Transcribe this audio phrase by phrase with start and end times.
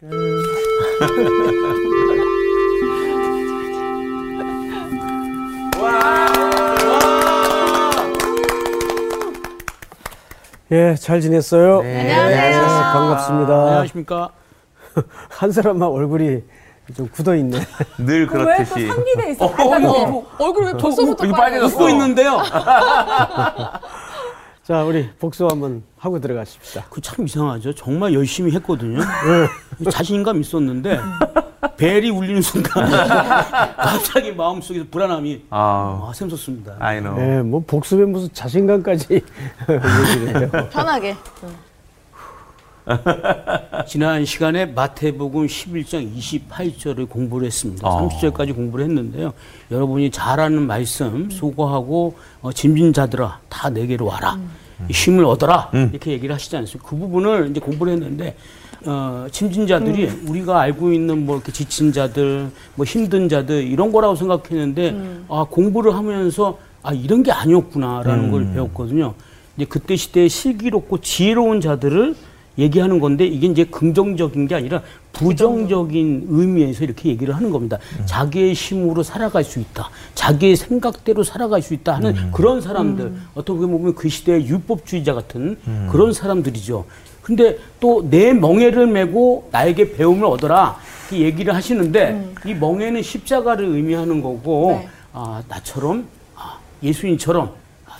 [0.00, 0.08] 예,
[10.94, 11.82] 잘 지냈어요?
[11.82, 12.12] 네.
[12.12, 12.62] 안녕하세요.
[12.92, 13.52] 반갑습니다.
[13.54, 14.30] 안녕하십니까.
[15.30, 16.44] 한 사람만 얼굴이
[16.96, 17.58] 좀 굳어 있네.
[17.98, 19.46] 늘 왜또 그렇듯이 상기돼 있어?
[19.46, 19.86] 어, 발가락에?
[19.88, 21.36] 어, 얼굴 왜 벌써부터 빨개졌어?
[21.36, 21.74] 빨개졌어.
[21.74, 22.38] 웃고 있는데요.
[24.68, 26.84] 자, 우리 복수 한번 하고 들어가십시다.
[26.90, 27.74] 그 참 이상하죠.
[27.74, 29.00] 정말 열심히 했거든요.
[29.90, 31.00] 자신감 있었는데
[31.78, 32.90] 벨이 울리는 순간
[33.78, 36.76] 갑자기 마음속에서 불안함이 아, 아, 샘솟습니다.
[36.80, 37.18] I know.
[37.18, 39.06] 예, 뭐 복수에 무슨 자신감까지
[39.70, 40.68] 얘기를 해요.
[40.70, 41.16] 편하게.
[43.86, 47.86] 지난 시간에 마태복음 11장 28절을 공부를 했습니다.
[47.86, 48.08] 어.
[48.08, 49.32] 30절까지 공부를 했는데요.
[49.70, 54.38] 여러분이 잘 아는 말씀 수고하고 어, 짐진 자들아 다 내게로 와라.
[54.88, 55.70] 힘을 얻어라.
[55.72, 56.88] 이렇게 얘기를 하시지 않습니까?
[56.88, 58.36] 그 부분을 이제 공부를 했는데
[58.86, 64.14] 어, 짐진 자들이 우리가 알고 있는 뭐 이렇게 지친 자들, 뭐 힘든 자들 이런 거라고
[64.14, 69.14] 생각했는데 아, 공부를 하면서 아, 이런 게 아니었구나라는 걸 배웠거든요.
[69.56, 72.14] 이제 그때 시대에 슬기롭고 지혜로운 자들을
[72.58, 77.78] 얘기하는 건데 이게 이제 긍정적인 게 아니라 부정적인 의미에서 이렇게 얘기를 하는 겁니다.
[78.04, 79.88] 자기의 힘으로 살아갈 수 있다.
[80.14, 83.12] 자기의 생각대로 살아갈 수 있다 하는 그런 사람들.
[83.34, 85.56] 어떻게 보면 그 시대의 율법주의자 같은
[85.90, 86.84] 그런 사람들이죠.
[87.22, 90.76] 근데 또 내 멍에를 메고 나에게 배움을 얻어라.
[91.12, 94.88] 이 얘기를 하시는데 이 멍에는 십자가를 의미하는 거고 네.
[95.12, 97.50] 아, 나처럼 아, 예수님처럼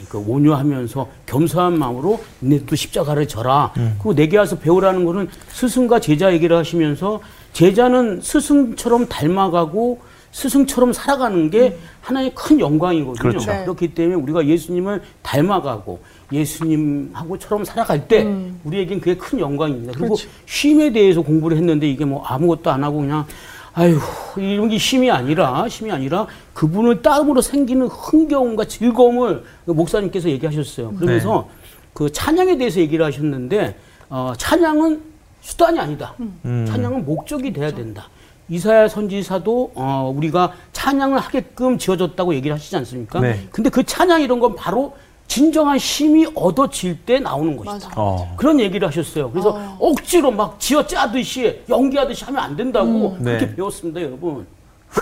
[0.01, 3.73] 아, 그 온유하면서 겸손한 마음으로 너도 십자가를 져라.
[3.75, 7.21] 그리고 내게 와서 배우라는 거는 스승과 제자 얘기를 하시면서
[7.53, 13.31] 제자는 스승처럼 닮아가고 스승처럼 살아가는 게 하나의 큰 영광이거든요.
[13.31, 13.51] 그렇죠.
[13.51, 13.63] 네.
[13.63, 16.01] 그렇기 때문에 우리가 예수님을 닮아가고
[16.33, 18.27] 예수님하고처럼 살아갈 때
[18.65, 19.95] 우리에겐 그게 큰 영광입니다.
[19.97, 23.27] 그리고 쉼에 대해서 공부를 했는데 이게 뭐 아무것도 안 하고 그냥
[23.79, 24.01] 아유
[24.37, 30.95] 이런 게 쉼이 아니라 쉼이 아니라 그분을 따름으로 생기는 흥겨움과 즐거움을 그 목사님께서 얘기하셨어요.
[30.95, 31.49] 그러면서
[31.95, 33.79] 그 찬양에 대해서 얘기를 하셨는데
[34.11, 35.01] 어, 찬양은
[35.43, 36.15] 수단이 아니다.
[36.43, 38.09] 찬양은 목적이 돼야 된다.
[38.49, 43.21] 이사야 선지사도 어, 우리가 찬양을 하게끔 지어졌다고 얘기를 하시지 않습니까?
[43.21, 43.47] 네.
[43.53, 44.97] 근데 그 찬양 이런 건 바로
[45.29, 47.91] 진정한 힘이 얻어질 때 나오는 것이다.
[47.97, 48.35] 어.
[48.37, 49.31] 그런 얘기를 하셨어요.
[49.31, 53.55] 그래서 억지로 막 지어 짜듯이 연기하듯이 하면 안 된다고 그렇게 네.
[53.55, 54.47] 배웠습니다, 여러분.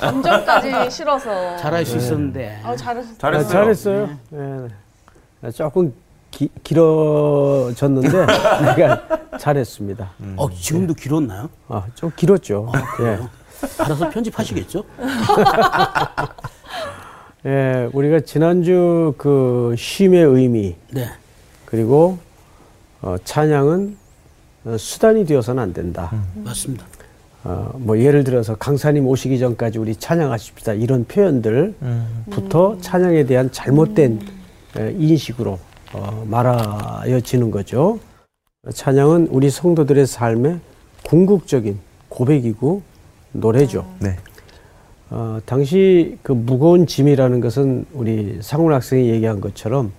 [0.00, 1.56] 감정까지 실어서.
[1.56, 2.60] 잘할 수 있었는데.
[2.64, 2.70] 아.
[2.70, 3.48] 아, 잘했어요.
[3.48, 4.08] 잘했어요.
[4.32, 4.68] 예.
[5.42, 5.94] 아, 조금
[6.30, 8.26] 기, 길어졌는데
[8.76, 9.02] 내가
[9.38, 10.10] 잘했습니다.
[10.36, 11.48] 어, 지금도 길었나요?
[11.68, 12.72] 아, 좀 길었죠.
[13.02, 13.18] 예.
[13.78, 14.84] 알아서 편집하시겠죠?
[17.46, 21.08] 예, 우리가 지난주 그 쉼의 의미 네.
[21.64, 22.18] 그리고
[23.00, 23.96] 어, 찬양은
[24.66, 26.10] 어, 수단이 되어서는 안 된다.
[26.34, 26.84] 맞습니다.
[27.44, 34.20] 어, 뭐 예를 들어서 강사님 오시기 전까지 우리 찬양하십시다 이런 표현들부터 찬양에 대한 잘못된
[34.76, 35.58] 에, 인식으로
[35.94, 37.98] 어, 말하여지는 거죠.
[38.72, 40.60] 찬양은 우리 성도들의 삶의
[41.04, 41.78] 궁극적인
[42.10, 42.82] 고백이고
[43.32, 43.86] 노래죠.
[44.00, 44.16] 네.
[45.10, 49.92] 어, 당시 그 무거운 짐이라는 것은 우리 상훈 학생이 얘기한 것처럼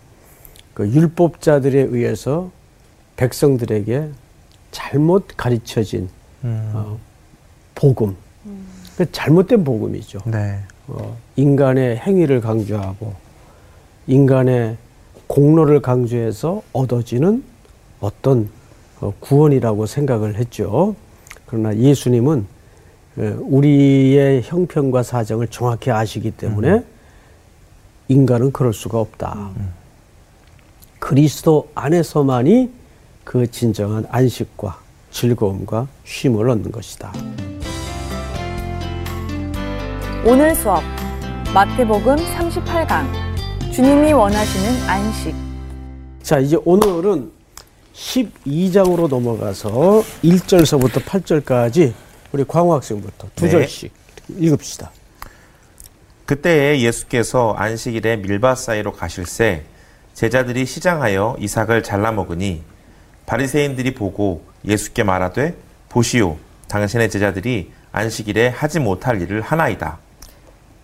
[0.73, 2.49] 그 율법자들에 의해서
[3.17, 4.09] 백성들에게
[4.71, 6.09] 잘못 가르쳐진
[6.43, 6.71] 음.
[6.73, 6.97] 어,
[7.75, 8.15] 복음.
[8.97, 10.19] 그 잘못된 복음이죠.
[10.25, 10.59] 네.
[10.87, 13.13] 어, 인간의 행위를 강조하고
[14.07, 14.77] 인간의
[15.27, 17.43] 공로를 강조해서 얻어지는
[17.99, 18.49] 어떤
[18.99, 20.95] 어, 구원이라고 생각을 했죠.
[21.45, 22.60] 그러나 예수님은 어,
[23.17, 26.83] 우리의 형편과 사정을 정확히 아시기 때문에
[28.07, 29.51] 인간은 그럴 수가 없다.
[30.99, 32.71] 그리스도 안에서만이
[33.23, 34.79] 그 진정한 안식과
[35.11, 37.11] 즐거움과 쉼을 얻는 것이다.
[40.25, 40.83] 오늘 수업
[41.53, 43.05] 마태복음 38강
[43.73, 45.35] 주님이 원하시는 안식
[46.21, 47.31] 자, 이제 오늘은
[47.93, 51.93] 12장으로 넘어가서 1절서부터 8절까지
[52.31, 53.51] 우리 광호 학생부터 두 네.
[53.51, 53.91] 절씩
[54.37, 54.91] 읽읍시다.
[56.25, 59.63] 그때에 예수께서 안식일에 밀밭 사이로 가실새
[60.13, 62.61] 제자들이 시장하여 이삭을 잘라 먹으니
[63.25, 65.55] 바리새인들이 보고 예수께 말하되
[65.89, 66.37] 보시오
[66.67, 69.99] 당신의 제자들이 안식일에 하지 못할 일을 하나이다.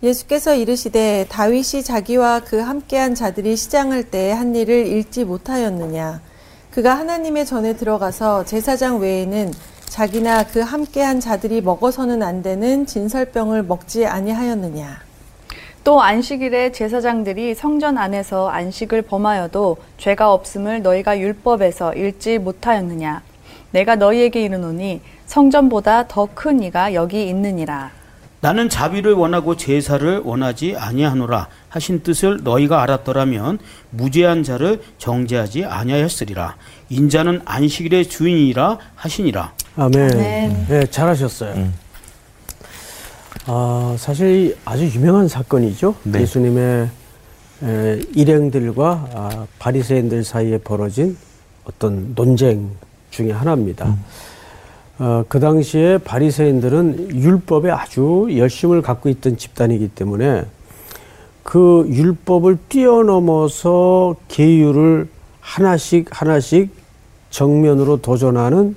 [0.03, 6.21] 예수께서 이르시되 다윗이 자기와 그 함께한 자들이 시장할 때 한 일을 읽지 못하였느냐
[6.71, 9.51] 그가 하나님의 전에 들어가서 제사장 외에는
[9.89, 14.99] 자기나 그 함께한 자들이 먹어서는 안 되는 진설병을 먹지 아니하였느냐?
[15.83, 23.21] 또 안식일에 제사장들이 성전 안에서 안식을 범하여도 죄가 없음을 너희가 율법에서 읽지 못하였느냐?
[23.71, 27.91] 내가 너희에게 이르노니 성전보다 더 큰 이가 여기 있느니라.
[28.39, 33.57] 나는 자비를 원하고 제사를 원하지 아니하노라 하신 뜻을 너희가 알았더라면
[33.89, 36.55] 무죄한 자를 정죄하지 아니하였으리라.
[36.89, 40.11] 인자는 안식일의 주인이라 하시니라 아멘.
[40.11, 40.65] 아멘.
[40.69, 41.69] 네, 잘하셨어요.
[43.45, 45.95] 아, 사실 이 아주 유명한 사건이죠.
[46.03, 46.21] 네.
[46.21, 46.89] 예수님의
[47.63, 51.15] 에, 일행들과 아, 바리새인들 사이에 벌어진
[51.63, 52.71] 어떤 논쟁
[53.11, 53.95] 중에 하나입니다.
[54.97, 60.45] 어, 그 당시에 바리새인들은 율법에 아주 열심을 갖고 있던 집단이기 때문에
[61.43, 65.07] 그 율법을 뛰어넘어서 계율을
[65.39, 66.71] 하나씩 하나씩
[67.29, 68.75] 정면으로 도전하는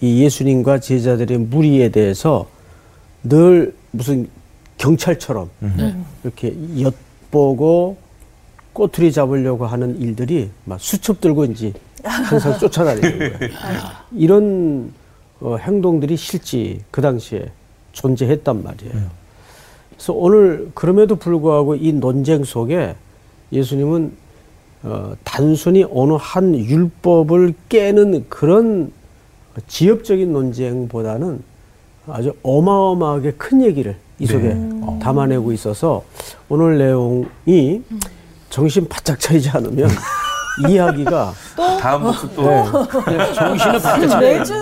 [0.00, 2.46] 이 예수님과 제자들의 무리에 대해서
[3.22, 4.28] 늘 무슨
[4.76, 5.50] 경찰처럼
[6.22, 7.96] 이렇게 엿보고
[8.72, 11.72] 꼬투리 잡으려고 하는 일들이 막 수첩 들고 이제
[12.04, 13.50] 항상 쫓아다니는 거예요.
[14.12, 14.92] 이런
[15.40, 17.50] 어, 행동들이 실제 그 당시에
[17.92, 18.92] 존재했단 말이에요.
[19.90, 22.94] 그래서 오늘 그럼에도 불구하고 이 논쟁 속에
[23.50, 24.12] 예수님은
[24.84, 28.92] 어, 단순히 어느 한 율법을 깨는 그런
[29.66, 31.42] 지엽적인 논쟁보다는
[32.08, 34.56] 아주 어마어마하게 큰 얘기를 이 속에
[35.00, 36.04] 담아내고 있어서
[36.48, 37.82] 오늘 내용이
[38.50, 39.88] 정신 바짝 차리지 않으면
[40.68, 41.32] 이야기가
[41.80, 42.42] 다음 복습 또.
[42.42, 44.54] 네, 정신을 바짝 차려야 매주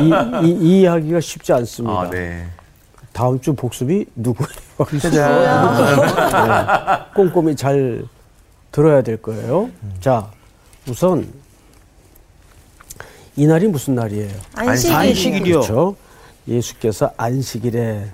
[0.00, 2.00] 이, 이, 이 이야기가 쉽지 않습니다.
[2.00, 2.46] 아, 네.
[3.12, 4.48] 다음 주 복습이 누구예요?
[5.12, 8.04] 네, 꼼꼼히 잘
[8.70, 9.68] 들어야 될 거예요.
[10.00, 10.28] 자,
[10.88, 11.26] 우선
[13.36, 14.30] 이 날이 무슨 날이에요?
[14.54, 14.94] 안식일.
[14.94, 15.60] 안식일이요.
[15.60, 15.96] 그렇죠.
[16.46, 18.08] 예수께서 안식일에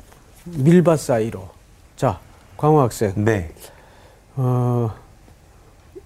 [0.44, 1.49] 밀밭 사이로.
[1.97, 2.20] 자,
[2.56, 3.12] 광호 학생.
[3.17, 3.53] 네.
[4.37, 4.93] 어,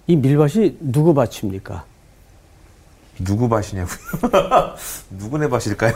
[0.07, 1.85] 이 밀밭이 누구 밭입니까?
[3.19, 3.97] 누구 밭이냐고요?
[5.11, 5.93] 누구네 밭일까요?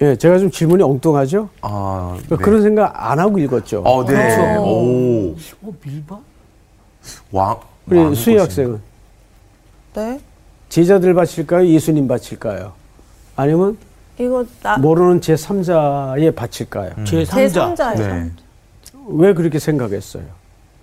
[0.00, 1.50] 예, 제가 좀 질문이 엉뚱하죠?
[1.60, 2.36] 아, 네.
[2.36, 3.82] 그런 생각 안 하고 읽었죠.
[3.84, 4.14] 어, 네.
[4.14, 4.62] 그렇죠.
[4.62, 5.36] 오.
[5.62, 6.18] 어 밀바?
[7.30, 7.60] 왕.
[8.14, 8.38] 수희.
[8.38, 8.80] 학생은
[9.94, 10.20] 네.
[10.74, 11.66] 제자들 바칠까요?
[11.66, 12.72] 예수님 바칠까요?
[13.36, 13.76] 아니면
[14.18, 16.92] 이거 나 모르는 제 3자에 바칠까요?
[17.04, 17.98] 제제 3자 3자예요.
[17.98, 18.30] 네.
[19.08, 20.22] 왜 그렇게 생각했어요?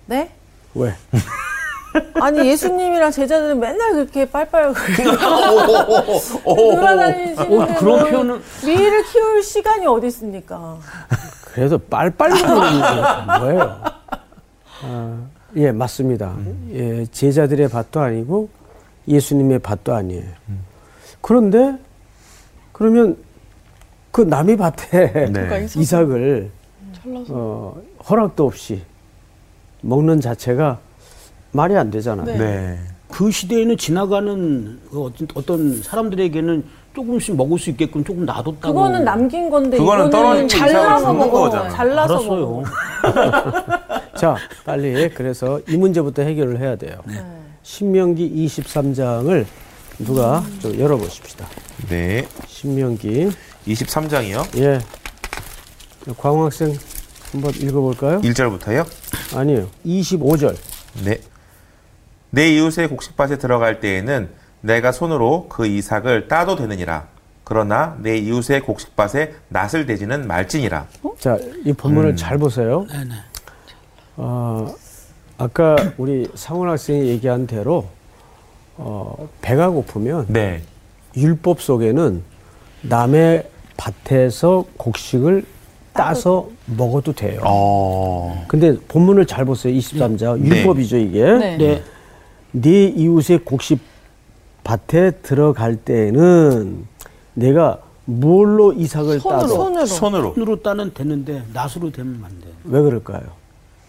[0.06, 0.30] 네?
[0.74, 0.92] 왜?
[2.20, 4.74] 아니 예수님이랑 제자들은 맨날 그렇게 빨빨
[6.44, 6.74] 오.
[6.74, 8.04] 돌아다니시는데 어, 그런 뭐
[8.38, 10.76] 표현은- 미를 키울 시간이 어디 있습니까?
[11.54, 13.80] 그래도 빨빨리 거리는 게 뭐예요?
[14.82, 15.18] 아,
[15.56, 16.36] 예, 맞습니다.
[16.72, 18.50] 예, 제자들의 밭도 아니고
[19.08, 20.24] 예수님의 밭도 아니에요.
[21.20, 21.76] 그런데
[22.72, 23.16] 그러면
[24.12, 25.66] 그 남의 밭에 네.
[25.76, 26.50] 이삭을
[27.30, 27.76] 어,
[28.08, 28.82] 허락도 없이
[29.80, 30.78] 먹는 자체가
[31.52, 32.38] 말이 안 되잖아요.
[32.38, 32.78] 네.
[33.08, 36.64] 그 시대에는 지나가는 그 어떤, 어떤 사람들에게는
[36.94, 38.74] 조금씩 먹을 수 있게끔 조금 놔뒀다고.
[38.74, 41.40] 그거는 남긴 건데 그거는 이거는 잘라서 먹어.
[41.42, 41.70] 거잖아.
[41.70, 42.40] 잘라서 알았어요.
[42.40, 42.64] 먹어.
[44.18, 46.98] 자, 빨리 그래서 이 문제부터 해결을 해야 돼요.
[47.72, 49.44] 신명기 23장을
[49.98, 51.46] 누가 좀 열어보십시다.
[51.90, 52.26] 네.
[52.46, 53.28] 신명기
[53.66, 54.58] 23장이요.
[54.58, 54.78] 예
[56.16, 56.74] 광호 학생
[57.30, 58.22] 한번 읽어볼까요?
[58.22, 58.86] 1절부터요.
[59.36, 60.56] 아니요 25절
[61.04, 61.20] 네.
[62.30, 64.30] 내 이웃의 곡식밭에 들어갈 때에는
[64.62, 67.08] 내가 손으로 그 이삭을 따도 되느니라.
[67.44, 70.86] 그러나 내 이웃의 곡식밭에 낫을 대지는 말지니라.
[71.18, 72.86] 자 이 본문을 잘 보세요.
[72.90, 73.14] 네네.
[74.16, 74.74] 어,
[75.38, 77.86] 아까 우리 상원 학생이 얘기한 대로
[78.76, 80.62] 어, 배가 고프면 네.
[81.16, 82.22] 율법 속에는
[82.82, 85.44] 남의 밭에서 곡식을
[85.92, 87.40] 따서 먹어도 돼요.
[87.44, 88.44] 어.
[88.48, 89.72] 근데 본문을 잘 보세요.
[89.74, 90.48] 23장 네.
[90.58, 91.24] 율법이죠 이게.
[91.24, 91.56] 네.
[91.56, 91.82] 네.
[92.52, 93.80] 네 이웃의 곡식
[94.64, 96.86] 밭에 들어갈 때는
[97.34, 99.48] 내가 뭘로 이삭을 손으로.
[99.48, 99.86] 손으로.
[99.86, 100.34] 손으로.
[100.34, 102.48] 손으로 따는 되는데 낫으로 되면 안 돼.
[102.64, 103.37] 왜 그럴까요?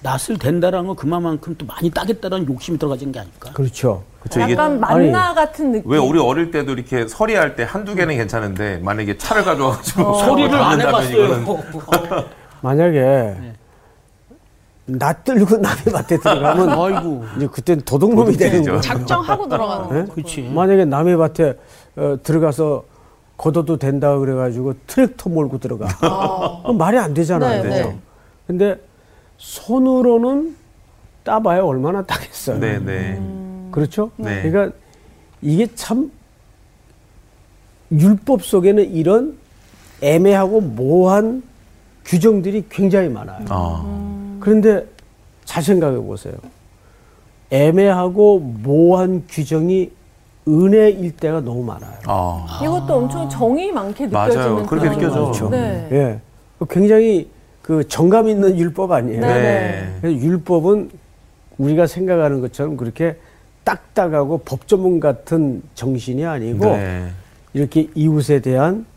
[0.02, 3.52] 낫을 된다라는 건 그만큼 또 많이 따겠다는 욕심이 들어가진 게 아닐까?
[3.54, 4.04] 그렇죠.
[4.32, 5.92] 이게 약간 만나 같은 느낌.
[5.92, 10.80] 왜 우리 어릴 때도 이렇게 서리할 때 한두 개는 괜찮은데 만약에 차를 가져와가지고 소리를 안
[10.80, 11.42] 담는다면 해봤어요.
[11.74, 12.26] 이거는
[12.62, 13.54] 만약에
[14.86, 17.26] 낫 들고 남의 밭에 들어가면 아이고.
[17.38, 18.64] 이제 그땐 도둑놈이 되는.
[18.64, 18.82] 거예요.
[18.82, 20.12] 작정하고 들어가는 네?
[20.14, 20.44] 그렇지.
[20.54, 21.58] 만약에 남의 밭에
[21.98, 22.84] 어, 들어가서
[23.38, 25.88] 걷어도 된다 그래가지고 트랙터 몰고 들어가.
[26.64, 27.64] 그럼 말이 안 되잖아요.
[27.64, 28.00] 네, 네.
[28.48, 28.78] 근데
[29.40, 30.56] 손으로는
[31.24, 32.60] 따봐야 얼마나 따겠어요.
[32.60, 33.20] 네, 네.
[33.72, 34.12] 그렇죠?
[34.18, 34.42] 네.
[34.44, 34.76] 그러니까
[35.42, 36.12] 이게 참
[37.92, 39.38] 율법 속에는 이런
[40.02, 41.42] 애매하고 모호한
[42.06, 43.46] 규정들이 굉장히 많아요.
[43.50, 44.38] 어.
[44.40, 44.86] 그런데
[45.46, 46.34] 잘 생각해 보세요.
[47.50, 49.92] 애매하고 모호한 규정이
[50.48, 51.98] 은혜일 때가 너무 많아요.
[52.06, 54.30] 아, 이것도 엄청 정이 많게 맞아요.
[54.30, 55.26] 느껴지는 그렇게 그런 느껴져.
[55.26, 55.50] 거죠.
[55.50, 55.88] 네.
[55.92, 56.20] 예.
[56.70, 57.30] 굉장히
[57.70, 59.22] 그 정감 있는 율법 아니에요.
[59.22, 59.94] 네.
[60.02, 60.90] 그래서 율법은
[61.60, 63.16] 우리가 생각하는 것처럼 그렇게
[63.64, 67.10] 딱딱하고 법조문 같은 정신이 아니고 네.
[67.54, 68.88] 이렇게 이웃에 대한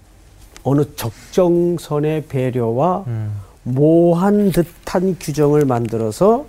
[0.63, 3.33] 어느 적정선의 배려와 음.
[3.65, 6.47] 모한 듯한 규정을 만들어서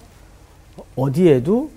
[0.95, 1.71] 어디에도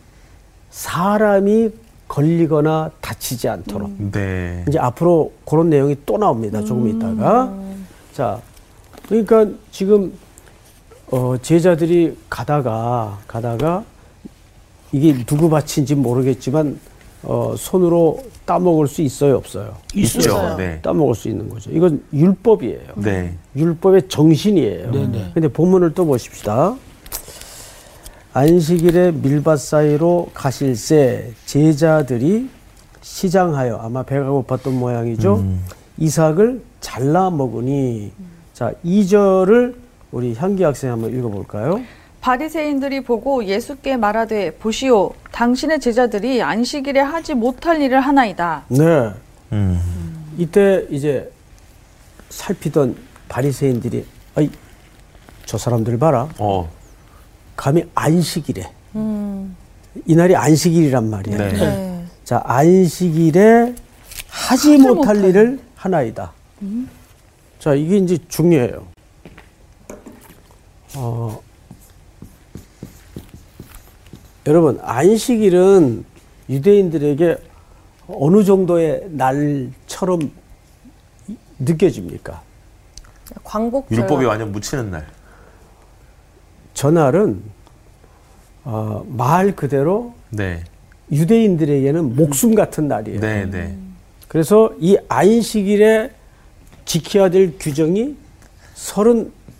[0.70, 1.70] 사람이
[2.06, 4.64] 걸리거나 다치지 않도록 네.
[4.68, 6.62] 이제 앞으로 그런 내용이 또 나옵니다.
[6.62, 7.52] 조금 있다가.
[8.12, 8.40] 자,
[9.08, 10.12] 그러니까 지금
[11.10, 13.84] 어, 제자들이 가다가 가다가
[14.92, 16.78] 이게 누구 밭인지 모르겠지만
[17.22, 19.76] 어, 손으로 따먹을 수 있어요, 없어요?
[19.94, 20.56] 있죠.
[20.56, 20.80] 네.
[20.80, 21.70] 따먹을 수 있는 거죠.
[21.72, 22.92] 이건 율법이에요.
[22.96, 23.34] 네.
[23.56, 24.90] 율법의 정신이에요.
[24.92, 25.30] 네네.
[25.34, 26.76] 근데 본문을 또 보십시다.
[28.32, 32.48] 안식일에 밀밭 사이로 가실새 제자들이
[33.00, 35.42] 시장하여 아마 배가 고팠던 모양이죠.
[35.98, 38.12] 이삭을 잘라 먹으니
[38.52, 39.74] 자, 2절을
[40.12, 41.80] 우리 향기 학생 한번 읽어 볼까요?
[42.20, 48.64] 바리새인들이 보고 예수께 말하되 보시오 당신의 제자들이 안식일에 하지 못할 일을 하나이다.
[48.68, 49.10] 네.
[49.52, 49.80] 음.
[50.38, 51.30] 이때 이제
[52.30, 52.96] 살피던
[53.28, 54.50] 바리새인들이 아이
[55.44, 56.28] 저 사람들 봐라.
[56.38, 56.68] 어.
[57.54, 59.56] 감히 안식일에 음.
[60.04, 61.38] 이날이 안식일이란 말이에요.
[61.38, 61.52] 네.
[61.52, 62.04] 네.
[62.24, 63.74] 자, 안식일에
[64.28, 66.32] 하지 못할 일을 하나이다.
[67.60, 68.84] 자, 이게 이제 중요해요.
[70.96, 71.42] 어,
[74.46, 76.04] 여러분, 안식일은
[76.48, 77.36] 유대인들에게
[78.08, 80.30] 어느 정도의 날처럼
[81.58, 82.42] 느껴집니까?
[83.44, 83.98] 광복절.
[83.98, 85.06] 율법이 완전 묻히는 날.
[86.74, 87.42] 전날은
[88.64, 90.62] 어, 말 그대로 네.
[91.10, 93.20] 유대인들에게는 목숨 같은 날이에요.
[93.20, 93.76] 네, 네.
[94.28, 96.10] 그래서 이 안식일에
[96.84, 98.16] 지켜야 될 규정이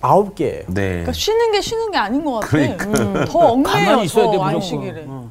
[0.06, 0.64] 39개예요.
[0.68, 0.88] 네.
[0.88, 2.48] 그러니까 쉬는 게 쉬는 게 아닌 것 같아.
[2.48, 2.84] 그러니까.
[2.84, 4.48] 음, 더돼 무조건.
[4.48, 5.04] 안식일에.
[5.06, 5.30] 어.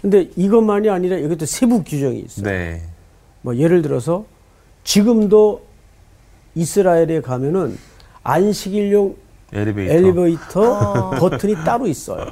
[0.00, 2.44] 근데 이것만이 아니라 여기도 세부 규정이 있어요.
[2.44, 2.82] 네.
[3.42, 4.24] 뭐 예를 들어서
[4.84, 5.62] 지금도
[6.54, 7.78] 이스라엘에 가면은
[8.22, 9.16] 안식일용
[9.52, 9.94] 엘리베이터.
[9.94, 12.26] 엘리베이터 버튼이 따로 있어요.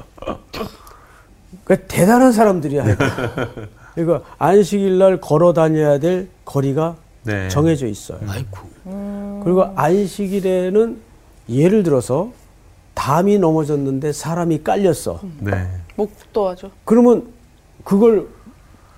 [1.63, 2.85] 그러니까 대단한 사람들이야.
[3.97, 4.21] 이거.
[4.37, 7.49] 안식일 날 걸어 다녀야 될 거리가 네.
[7.49, 8.19] 정해져 있어요.
[8.27, 8.59] 아이고.
[9.43, 11.01] 그리고 안식일에는
[11.49, 12.31] 예를 들어서
[12.93, 15.21] 담이 넘어졌는데 사람이 깔렸어.
[15.39, 15.67] 네.
[15.95, 16.71] 목도 하죠.
[16.83, 17.27] 그러면
[17.83, 18.27] 그걸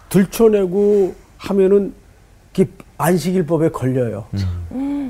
[0.09, 1.93] 들춰내고 하면은
[2.99, 4.25] 안식일법에 걸려요.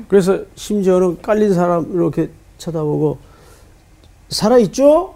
[0.08, 3.18] 그래서 심지어는 깔린 사람 이렇게 쳐다보고
[4.28, 5.14] 살아있죠?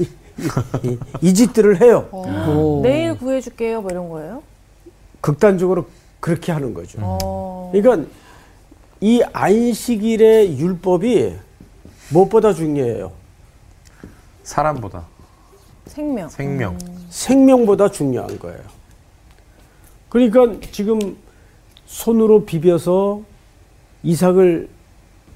[0.00, 2.08] 이, 이 짓들을 해요.
[2.12, 2.80] 오.
[2.82, 3.80] 내일 구해줄게요.
[3.80, 4.42] 뭐 이런 거예요?
[5.22, 5.86] 극단적으로
[6.20, 6.98] 그렇게 하는 거죠.
[7.00, 7.70] 어.
[7.72, 8.06] 그러니까
[9.04, 11.34] 이 안식일의 율법이
[12.08, 13.12] 무엇보다 중요해요.
[14.44, 15.04] 사람보다
[15.84, 16.26] 생명.
[16.30, 16.78] 생명.
[17.10, 18.60] 생명보다 중요한 거예요.
[20.08, 21.18] 그러니까 지금
[21.84, 23.20] 손으로 비벼서
[24.04, 24.70] 이삭을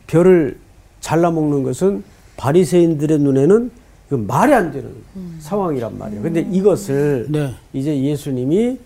[0.06, 0.58] 별을
[1.00, 2.02] 잘라 먹는 것은
[2.38, 3.70] 바리새인들의 눈에는
[4.08, 4.94] 그 말이 안 되는
[5.40, 6.22] 상황이란 말이에요.
[6.22, 7.54] 근데 이것을 네.
[7.75, 8.78] 이제 예수님이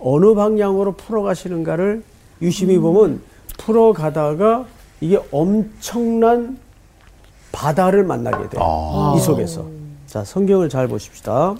[0.00, 2.02] 어느 방향으로 풀어가시는가를
[2.42, 3.20] 유심히 보면
[3.56, 4.66] 풀어가다가
[5.00, 6.58] 이게 엄청난
[7.52, 8.62] 바다를 만나게 돼요.
[8.62, 9.14] 아.
[9.16, 9.66] 이 속에서.
[10.06, 11.54] 자, 성경을 잘 보십시다.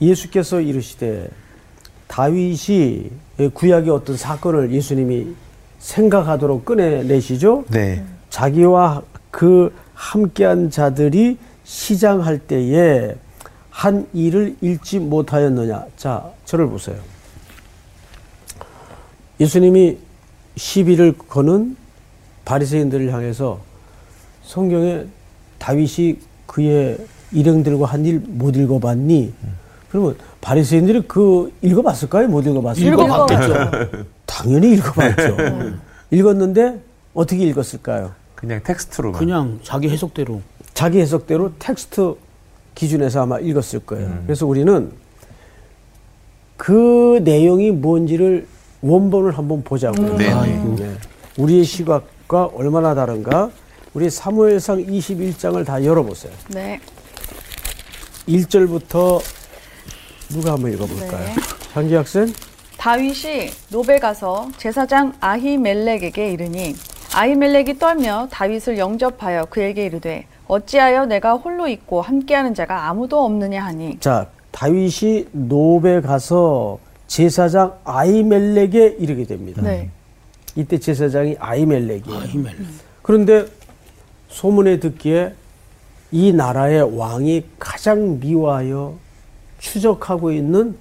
[0.00, 1.30] 예수께서 이르시되
[2.08, 3.10] 다윗이
[3.54, 5.34] 구약의 어떤 사건을 예수님이
[5.78, 7.64] 생각하도록 꺼내내시죠.
[7.70, 8.04] 네.
[8.30, 13.14] 자기와 그 함께한 자들이 시장할 때에
[13.70, 15.86] 한 일을 잃지 못하였느냐.
[15.96, 16.96] 자, 저를 보세요.
[19.40, 19.98] 예수님이
[20.56, 21.76] 시비를 거는
[22.44, 23.60] 바리새인들을 향해서
[24.42, 25.04] 성경에
[25.58, 26.98] 다윗이 그의
[27.32, 29.32] 일행들과 한 일 못 읽어봤니?
[29.90, 32.28] 그러면 바리새인들이 그 읽어봤을까요?
[32.28, 32.92] 못 읽어봤을까요?
[32.92, 34.04] 읽어봤겠죠.
[34.26, 35.36] 당연히 읽어봤죠.
[36.10, 36.80] 읽었는데
[37.14, 38.12] 어떻게 읽었을까요?
[38.34, 39.18] 그냥 텍스트로만.
[39.18, 40.42] 그냥 자기 해석대로.
[40.74, 42.14] 자기 해석대로 텍스트
[42.74, 44.22] 기준에서 아마 읽었을 거예요.
[44.26, 44.90] 그래서 우리는
[46.56, 48.46] 그 내용이 뭔지를
[48.84, 50.16] 원본을 한번 보자고요.
[50.18, 50.62] 네, 아, 네.
[50.76, 50.94] 네.
[51.38, 53.50] 우리의 시각과 얼마나 다른가?
[53.94, 56.32] 우리 사무엘상 21장을 다 열어보세요.
[56.48, 56.78] 네.
[58.28, 59.22] 1절부터
[60.30, 61.24] 누가 한번 읽어볼까요?
[61.24, 61.34] 네.
[61.72, 62.26] 장기 학생?
[62.76, 66.74] 다윗이 노베 가서 제사장 아히멜렉에게 이르니
[67.14, 73.98] 아히멜렉이 떨며 다윗을 영접하여 그에게 이르되 어찌하여 내가 홀로 있고 함께하는 자가 아무도 없느냐 하니
[74.00, 76.78] 자, 다윗이 노베 가서
[77.14, 79.62] 제사장 아이멜렉에 이르게 됩니다.
[79.62, 79.88] 네.
[80.56, 82.20] 이때 제사장이 아이멜렉이에요.
[82.20, 82.52] 아이멜.
[83.02, 83.46] 그런데
[84.26, 85.32] 소문에 듣기에
[86.10, 88.96] 이 나라의 왕이 가장 미워하여
[89.60, 90.76] 추적하고 있는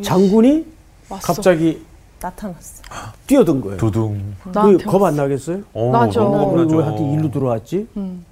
[0.00, 0.64] 장군이
[1.10, 1.34] 왔어.
[1.34, 1.84] 갑자기
[2.22, 2.82] 나타났어.
[3.26, 3.76] 뛰어든 거예요.
[3.76, 4.34] 두둥.
[4.50, 5.60] 나한테 겁안 나겠어요?
[5.74, 6.54] 어, 나죠.
[6.74, 7.86] 왜 한테 일로 들어왔지?
[7.98, 8.24] 음.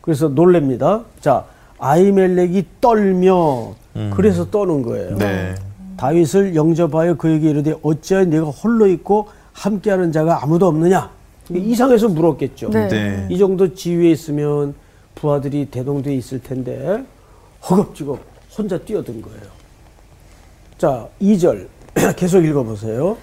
[0.00, 1.04] 그래서 놀랍니다.
[1.20, 1.44] 자,
[1.78, 4.10] 아이멜렉이 떨며 음.
[4.12, 5.16] 그래서 떠는 거예요.
[5.16, 5.54] 네.
[5.98, 11.10] 다윗을 영접하여 그에게 이르되 어찌하여 네가 홀로 있고 함께하는 자가 아무도 없느냐?
[11.50, 12.70] 이상해서 물었겠죠.
[12.70, 12.88] 네.
[12.88, 13.26] 네.
[13.30, 14.74] 이 정도 지위에 있으면
[15.14, 17.04] 부하들이 대동돼 있을 텐데
[17.68, 18.20] 허겁지겁
[18.56, 19.42] 혼자 뛰어든 거예요.
[20.78, 21.66] 자, 2절
[22.16, 23.16] 계속 읽어보세요.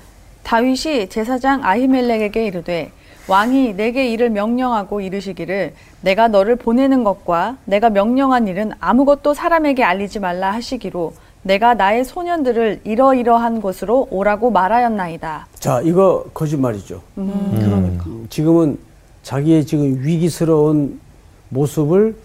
[0.44, 2.92] 다윗이 제사장 아히멜렉에게 이르되
[3.28, 10.20] 왕이 내게 이를 명령하고 이르시기를 내가 너를 보내는 것과 내가 명령한 일은 아무것도 사람에게 알리지
[10.20, 11.14] 말라 하시기로
[11.46, 15.48] 내가 나의 소년들을 이러이러한 곳으로 오라고 말하였나이다.
[15.60, 17.00] 자, 이거 거짓말이죠.
[17.20, 18.80] 음, 음, 지금은
[19.22, 21.00] 자기의 지금 위기스러운
[21.50, 22.16] 모습을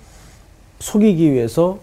[0.78, 1.78] 속이기 위해서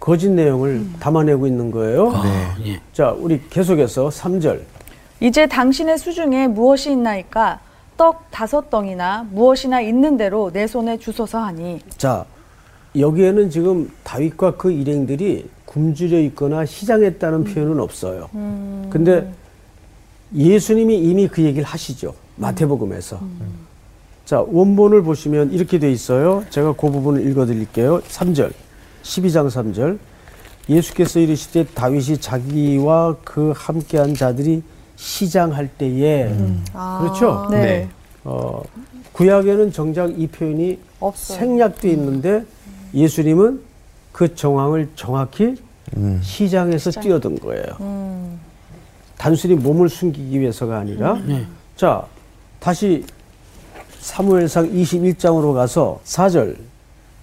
[0.00, 2.10] 거짓 내용을 담아내고 있는 거예요.
[2.22, 2.72] 네.
[2.72, 2.80] 예.
[2.94, 4.62] 자, 우리 계속해서 3절.
[5.20, 7.60] 이제 당신의 수중에 무엇이 있나이까
[7.98, 12.24] 떡 다섯 덩이나 무엇이나 있는 대로 내 손에 주소서 하니 자,
[12.98, 18.28] 여기에는 지금 다윗과 그 일행들이 굶주려 있거나 시장했다는 표현은 없어요.
[18.90, 19.28] 근데
[20.32, 22.14] 예수님이 이미 그 얘기를 하시죠.
[22.36, 23.20] 마태복음에서.
[24.24, 26.44] 자, 원본을 보시면 이렇게 돼 있어요.
[26.50, 28.00] 제가 그 부분을 읽어 드릴게요.
[28.02, 28.52] 3절.
[29.02, 29.98] 12장 3절.
[30.68, 34.62] 예수께서 이르시되 다윗이 자기와 그 함께한 자들이
[34.96, 36.32] 시장할 때에
[37.00, 37.48] 그렇죠?
[37.50, 37.60] 네.
[37.60, 37.88] 네.
[38.22, 38.62] 어,
[39.12, 41.38] 구약에는 정작 이 표현이 없어요.
[41.38, 42.44] 생략돼 있는데
[42.94, 43.60] 예수님은
[44.12, 45.56] 그 정황을 정확히
[45.96, 46.20] 음.
[46.22, 48.38] 시장에서 뛰어든 거예요.
[49.16, 51.46] 단순히 몸을 숨기기 위해서가 아니라 네.
[51.76, 52.04] 자
[52.60, 53.04] 다시
[54.00, 56.56] 사무엘상 21장으로 가서 4절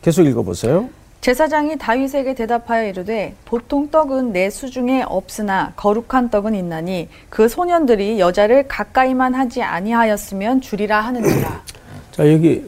[0.01, 0.89] 계속 읽어보세요.
[1.21, 8.67] 제사장이 다윗에게 대답하여 이르되 보통 떡은 내 수중에 없으나 거룩한 떡은 있나니 그 소년들이 여자를
[8.67, 11.61] 가까이만 하지 아니하였으면 주리라 하는지라
[12.11, 12.67] 자 여기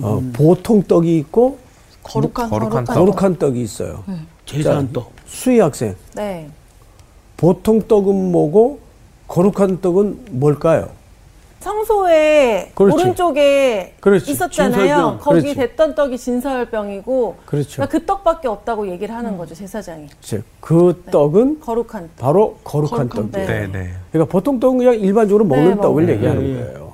[0.00, 1.58] 어, 보통 떡이 있고
[2.02, 2.94] 거룩한 거룩한 떡.
[2.94, 4.02] 거룩한 떡이 있어요.
[4.46, 5.12] 제사한 떡.
[5.30, 6.50] 수희 학생 네.
[7.36, 8.80] 보통 떡은 뭐고
[9.28, 10.90] 거룩한 떡은 뭘까요?
[11.60, 12.94] 성소에 그렇지.
[12.94, 14.30] 오른쪽에 그렇지.
[14.32, 14.72] 있었잖아요.
[14.72, 15.18] 진설병.
[15.20, 15.54] 거기 그렇지.
[15.54, 17.70] 됐던 떡이 진설병이고 그렇죠.
[17.76, 20.08] 그러니까 그 떡밖에 없다고 얘기를 하는 거죠 제사장이.
[20.22, 22.16] 즉, 그 떡은 거룩한 떡.
[22.16, 23.46] 바로 거룩한, 거룩한 떡이에요.
[23.46, 23.90] 네, 네.
[24.10, 26.64] 그러니까 보통 떡은 그냥 일반적으로 먹는 네, 떡을 얘기하는 네, 네.
[26.64, 26.92] 거예요.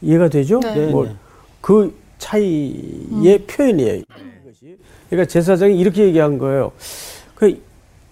[0.00, 0.58] 이해가 되죠?
[0.60, 0.86] 네.
[0.86, 1.12] 뭐, 네.
[1.60, 3.94] 그 차이의 표현이에요.
[3.96, 4.78] 이것이.
[5.10, 6.72] 그러니까 제사장이 이렇게 얘기한 거예요.
[7.34, 7.60] 그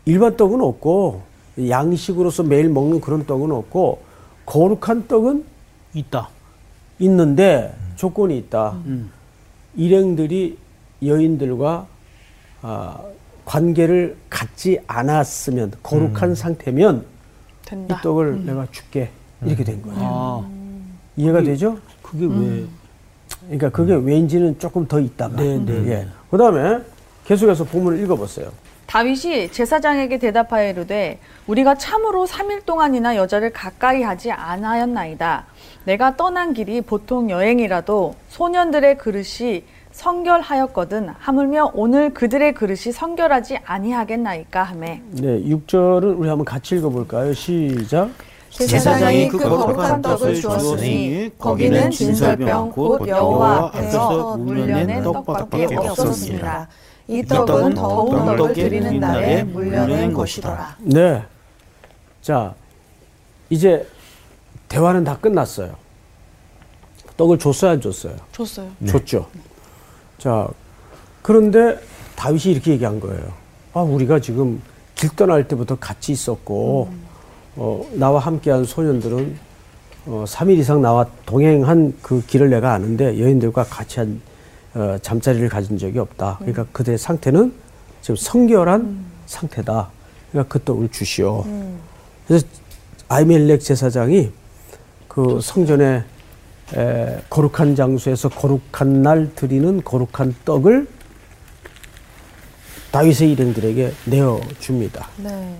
[0.07, 1.23] 일반 떡은 없고
[1.69, 4.03] 양식으로서 매일 먹는 그런 떡은 없고
[4.47, 5.45] 거룩한 떡은
[5.95, 6.29] 있다.
[7.01, 8.73] 있는데 조건이 있다.
[8.87, 9.11] 음.
[9.75, 10.57] 일행들이
[11.05, 11.87] 여인들과
[12.63, 12.99] 아,
[13.45, 17.05] 관계를 갖지 않았으면 거룩한 상태면
[17.65, 18.01] 이 된다.
[18.03, 19.11] 떡을 내가 줄게
[19.45, 19.99] 이렇게 된 거예요.
[20.01, 20.49] 아,
[21.17, 21.79] 이해가 되죠?
[22.01, 22.65] 그게 왜?
[23.41, 25.37] 그러니까 그게 왠지는 조금 더 있다가.
[25.37, 26.09] 네, 네, 예.
[26.31, 26.81] 그다음에
[27.27, 28.51] 계속해서 본문을 읽어보세요.
[28.87, 35.45] 다윗이 제사장에게 대답하여 이르되 우리가 참으로 3일 동안이나 여자를 가까이 하지 않하였나이다.
[35.85, 45.01] 내가 떠난 길이 보통 여행이라도 소년들의 그릇이 성결하였거든 하물며 오늘 그들의 그릇이 성결하지 아니하겠나이까 하매
[45.13, 47.33] 네, 6절을 우리 한번 같이 읽어 볼까요?
[47.33, 48.11] 시작.
[48.51, 56.69] 제사장이 그 거룩한 떡을 주었으니 거기는 진설병 곧 여호와 앞에서 물려낸 떡밖에 없었습니다.
[57.09, 60.77] 이 떡은 더운 떡을 드리는 날에 물려낸 것이더라.
[60.81, 61.23] 네.
[62.21, 62.55] 자,
[63.49, 63.87] 이제
[64.69, 65.75] 대화는 다 끝났어요.
[67.17, 68.17] 떡을 줬어요, 안 줬어요?
[68.33, 68.69] 줬어요.
[68.87, 69.27] 줬죠.
[70.19, 70.49] 자,
[71.23, 71.79] 그런데
[72.17, 73.33] 다윗이 이렇게 얘기한 거예요.
[73.73, 74.61] 아, 우리가 지금
[74.95, 76.91] 길 떠날 때부터 같이 있었고,
[77.57, 79.39] 어, 나와 함께한 소년들은
[80.07, 84.21] 어, 3일 이상 나와 동행한 그 길을 내가 아는데 여인들과 같이 한
[84.77, 86.37] 어, 잠자리를 가진 적이 없다.
[86.39, 87.51] 그러니까 그들의 상태는
[88.03, 89.89] 지금 성결한 상태다.
[90.31, 91.45] 그러니까 그 떡을 주시오.
[92.29, 92.47] 그래서
[93.09, 94.31] 아이멜렉 제사장이
[95.09, 96.05] 그 성전에
[96.77, 100.87] 에, 거룩한 장소에서 거룩한 날 드리는 거룩한 떡을
[102.93, 105.09] 다윗의 일행들에게 내어 줍니다.
[105.17, 105.57] 네.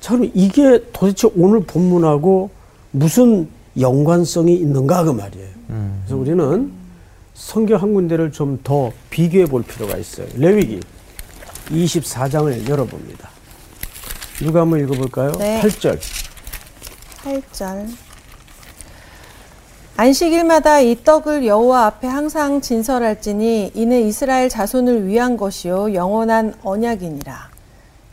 [0.00, 2.50] 자, 그럼 이게 도대체 오늘 본문하고
[2.90, 3.48] 무슨
[3.80, 5.48] 연관성이 있는가 그 말이에요.
[6.04, 6.72] 그래서 우리는
[7.36, 10.26] 성경 한 군데를 좀 더 비교해 볼 필요가 있어요.
[10.36, 10.80] 레위기
[11.68, 13.28] 24장을 열어봅니다.
[14.38, 15.32] 누가 한번 읽어볼까요?
[15.32, 15.60] 네.
[15.60, 16.00] 8절.
[17.22, 17.88] 8절.
[19.98, 27.50] 안식일마다 이 떡을 여호와 앞에 항상 진설할지니 이는 이스라엘 자손을 위한 것이요 영원한 언약이니라.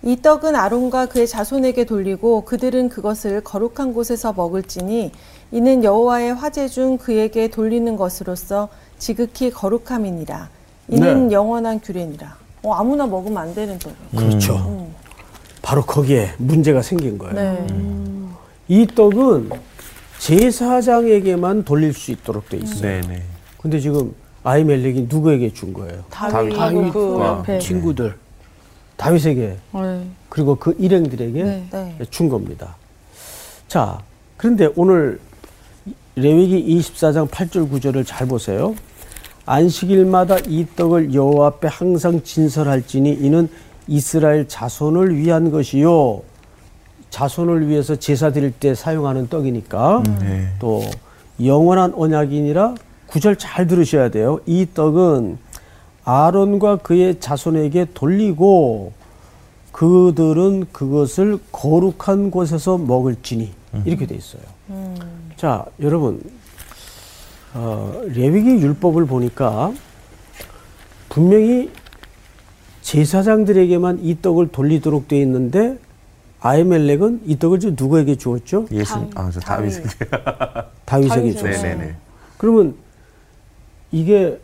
[0.04, 5.12] 이 떡은 아론과 그의 자손에게 돌리고 그들은 그것을 거룩한 곳에서 먹을지니
[5.52, 10.50] 이는 여호와의 화제 중 그에게 돌리는 것으로서 지극히 거룩함이니라.
[10.90, 11.34] 이는 네.
[11.34, 12.36] 영원한 규례니라.
[12.64, 14.10] 어, 아무나 먹으면 안 되는 떡이에요.
[14.16, 14.56] 그렇죠.
[14.56, 14.94] 음.
[15.62, 17.34] 바로 거기에 문제가 생긴 거예요.
[17.34, 17.68] 네.
[18.68, 19.50] 이 떡은
[20.20, 22.82] 제사장에게만 돌릴 수 있도록 돼 있어요.
[22.82, 23.24] 네 네.
[23.62, 26.04] 근데 지금 아이멜렉이 누구에게 준 거예요?
[26.10, 28.16] 다윗하고 그 다윗과 옆에 친구들.
[28.98, 30.08] 다윗에게 네.
[30.30, 31.68] 그리고 그 일행들에게 네.
[31.72, 31.98] 네.
[32.10, 32.76] 준 겁니다.
[33.68, 34.00] 자,
[34.38, 35.20] 그런데 오늘
[36.16, 38.76] 레위기 24장 8절 9절을 잘 보세요.
[39.46, 43.50] 안식일마다 이 떡을 여호와 앞에 항상 진설할지니 이는
[43.88, 46.22] 이스라엘 자손을 위한 것이요.
[47.10, 50.48] 자손을 위해서 제사 드릴 때 사용하는 떡이니까 네.
[50.60, 50.84] 또
[51.44, 52.76] 영원한 언약이니라
[53.08, 54.40] 구절 잘 들으셔야 돼요.
[54.46, 55.38] 이 떡은
[56.06, 58.94] 아론과 그의 자손에게 돌리고
[59.72, 63.52] 그들은 그것을 거룩한 곳에서 먹을지니
[63.86, 64.42] 이렇게 돼 있어요.
[65.44, 66.22] 자, 여러분
[67.54, 69.74] 어, 레위기 율법을 보니까
[71.10, 71.70] 분명히
[72.82, 75.78] 제사장들에게만 이 떡을 돌리도록 돼 있는데
[76.40, 78.68] 아이멜렉은 이 떡을 좀 누구에게 주었죠?
[78.72, 79.84] 예수 아저 다윗.
[80.86, 81.34] 다윗에게 다윗에게.
[81.34, 81.62] 주었어요.
[81.62, 81.96] 네네네.
[82.38, 82.76] 그러면
[83.92, 84.40] 이게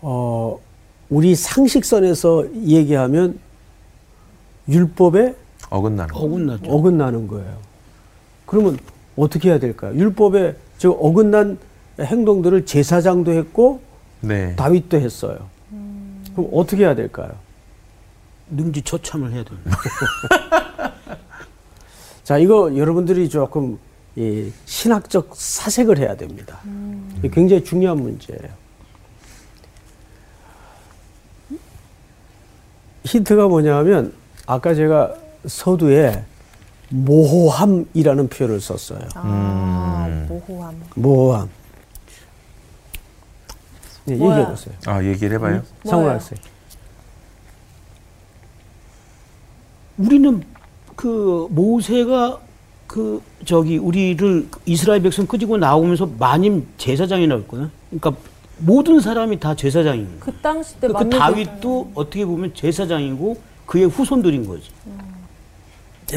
[0.00, 0.60] 어
[1.10, 3.40] 우리 상식선에서 얘기하면
[4.68, 5.34] 율법에
[5.70, 6.14] 어긋나는.
[6.14, 6.20] 거.
[6.20, 6.70] 어긋나죠.
[6.70, 7.58] 어긋나는 거예요.
[8.46, 8.78] 그러면
[9.16, 9.94] 어떻게 해야 될까요?
[9.94, 11.58] 율법에 저 어긋난
[12.00, 13.80] 행동들을 제사장도 했고
[14.20, 14.56] 네.
[14.56, 15.48] 다윗도 했어요.
[16.34, 17.32] 그럼 어떻게 해야 될까요?
[18.50, 19.78] 능지처참을 해야 됩니다.
[22.24, 23.78] 자, 이거 여러분들이 조금
[24.16, 26.60] 이 신학적 사색을 해야 됩니다.
[27.18, 28.64] 이게 굉장히 중요한 문제예요.
[33.04, 34.12] 힌트가 뭐냐면
[34.46, 35.14] 아까 제가
[35.46, 36.24] 서두에
[36.94, 39.00] 모호함이라는 표현을 썼어요.
[39.14, 40.26] 아, 음.
[40.46, 40.82] 모호함.
[40.94, 41.50] 모호함.
[44.06, 44.36] 네, 뭐야?
[44.38, 44.74] 얘기해 보세요.
[44.86, 45.62] 아 얘기를 해봐요.
[45.84, 46.12] 상훈 뭐예요?
[46.20, 46.38] 학생.
[49.98, 50.42] 우리는
[50.94, 52.40] 그 모세가
[52.86, 57.70] 그 저기 우리를 이스라엘 백성 끄지고 나오면서 마님 제사장이 나왔거든.
[57.90, 58.14] 그러니까
[58.58, 60.16] 모든 사람이 다 제사장인 거야.
[60.20, 64.70] 그 당시 때 그 다윗도 어떻게 보면 제사장이고 그의 후손들인 거지.
[64.86, 64.92] 예,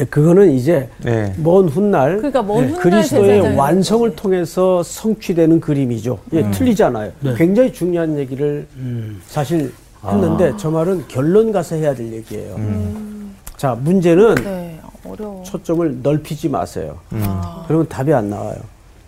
[0.04, 1.32] 그거는 이제 네.
[1.38, 4.14] 먼 훗날 그러니까 먼 예, 훗날 그리스도의 완성을.
[4.16, 6.18] 통해서 성취되는 그림이죠.
[6.32, 7.12] 예, 틀리잖아요.
[7.20, 7.34] 네.
[7.36, 9.20] 굉장히 중요한 얘기를 음.
[9.26, 9.72] 사실
[10.04, 12.54] 했는데 저 말은 결론 가서 해야 될 얘기예요.
[12.56, 13.34] 음.
[13.56, 15.42] 자, 문제는 네, 어려워.
[15.42, 16.98] 초점을 넓히지 마세요.
[17.12, 18.56] 아, 그러면 답이 안 나와요.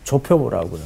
[0.05, 0.81] 좁혀보라고요.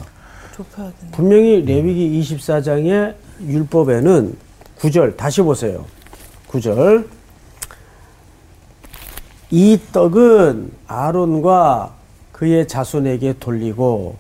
[0.57, 1.11] 좁혀야 되네.
[1.13, 3.15] 분명히 레위기 24장의
[3.47, 4.35] 율법에는
[4.79, 5.85] 9절 다시 보세요.
[6.51, 7.05] 9절
[9.55, 11.95] 이 떡은 아론과
[12.33, 14.17] 그의 자손에게 돌리고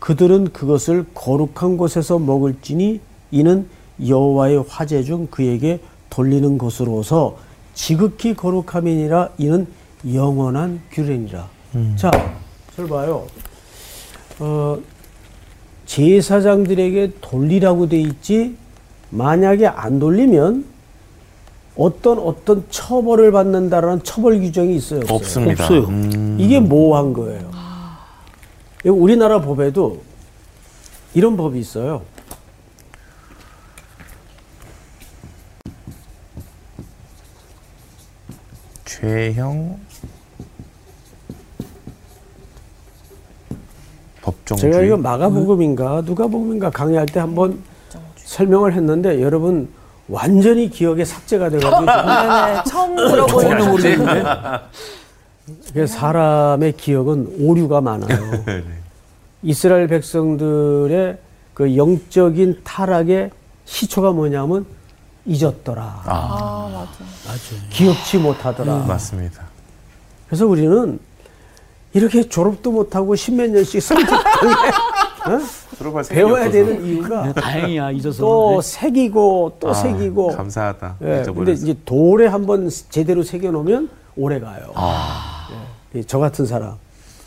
[0.00, 2.98] 그들은 그것을 거룩한 곳에서 먹을지니
[3.30, 3.68] 이는
[4.04, 5.78] 여호와의 화제 중 그에게
[6.10, 7.36] 돌리는 것으로서
[7.74, 9.68] 지극히 거룩함이니라 이는
[10.12, 11.48] 영원한 규례니라.
[11.94, 12.10] 자,
[12.74, 13.26] 잘 봐요.
[14.40, 14.76] 어,
[15.86, 18.56] 제사장들에게 돌리라고 돼 있지
[19.10, 20.64] 만약에 안 돌리면
[21.76, 25.16] 어떤 어떤 처벌을 받는다라는 처벌 규정이 있어요 없어요?
[25.16, 25.64] 없습니다.
[25.64, 25.80] 없어요.
[25.88, 26.36] 음.
[26.38, 27.50] 이게 모호한 거예요.
[28.84, 30.02] 우리나라 법에도
[31.14, 32.02] 이런 법이 있어요.
[38.84, 39.78] 죄형
[44.22, 44.82] 법정 제가.
[44.82, 47.62] 이거 마가복음인가 누가복음인가 강의할 때 한번
[48.16, 49.68] 설명을 했는데 여러분
[50.08, 54.26] 완전히 기억에 삭제가 돼가지고 지금 네, 네, 처음 들어보는 모르겠는데.
[55.86, 58.30] 사람의 기억은 오류가 많아요.
[58.46, 58.64] 네.
[59.42, 61.18] 이스라엘 백성들의
[61.52, 63.30] 그 영적인 타락의
[63.64, 64.66] 시초가 뭐냐면
[65.26, 66.02] 잊었더라.
[66.04, 66.90] 아, 맞아.
[67.26, 67.62] 맞아요.
[67.70, 68.78] 기억지 못하더라.
[68.86, 69.42] 맞습니다.
[70.26, 70.98] 그래서 우리는
[71.92, 74.24] 이렇게 졸업도 못하고 십몇 년씩 생각이
[76.08, 76.50] 배워야 없어서.
[76.50, 78.18] 되는 이유가 다행이야 잊어서.
[78.22, 78.68] 또 네.
[78.68, 80.28] 새기고 또 아, 새기고.
[80.36, 80.96] 감사하다.
[81.02, 81.52] 예, 근데 잊어버렸어.
[81.52, 84.70] 이제 돌에 한번 제대로 새겨놓으면 오래 가요.
[84.74, 85.48] 아.
[85.94, 86.74] 예, 저 같은 사람.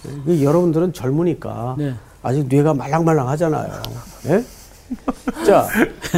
[0.08, 1.94] 예, 그 여러분들은 젊으니까 네.
[2.24, 3.82] 아직 뇌가 말랑말랑하잖아요.
[4.28, 4.44] 예?
[5.46, 5.68] 자,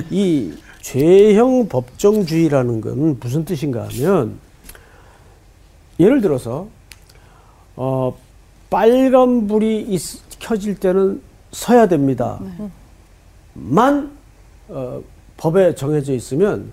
[0.09, 4.37] 이 죄형 법정주의라는 건 무슨 뜻인가 하면
[5.99, 6.67] 예를 들어서
[7.75, 8.15] 어
[8.69, 12.39] 빨간 불이 있- 켜질 때는 서야 됩니다.
[13.53, 14.11] 만
[14.67, 15.01] 어,
[15.37, 16.71] 법에 정해져 있으면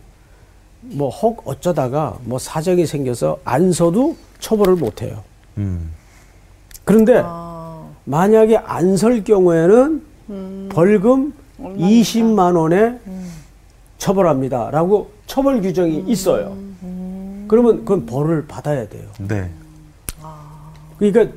[0.82, 5.22] 뭐 혹 어쩌다가 뭐 사정이 생겨서 안 서도 처벌을 못 해요.
[5.58, 5.90] 음.
[6.84, 10.02] 그런데 아, 만약에 안 설 경우에는
[10.70, 12.98] 벌금 20만 원에
[13.98, 16.56] 처벌합니다라고 처벌 규정이 있어요.
[17.48, 19.08] 그러면 그건 벌을 받아야 돼요.
[19.18, 19.50] 네.
[20.98, 21.34] 그러니까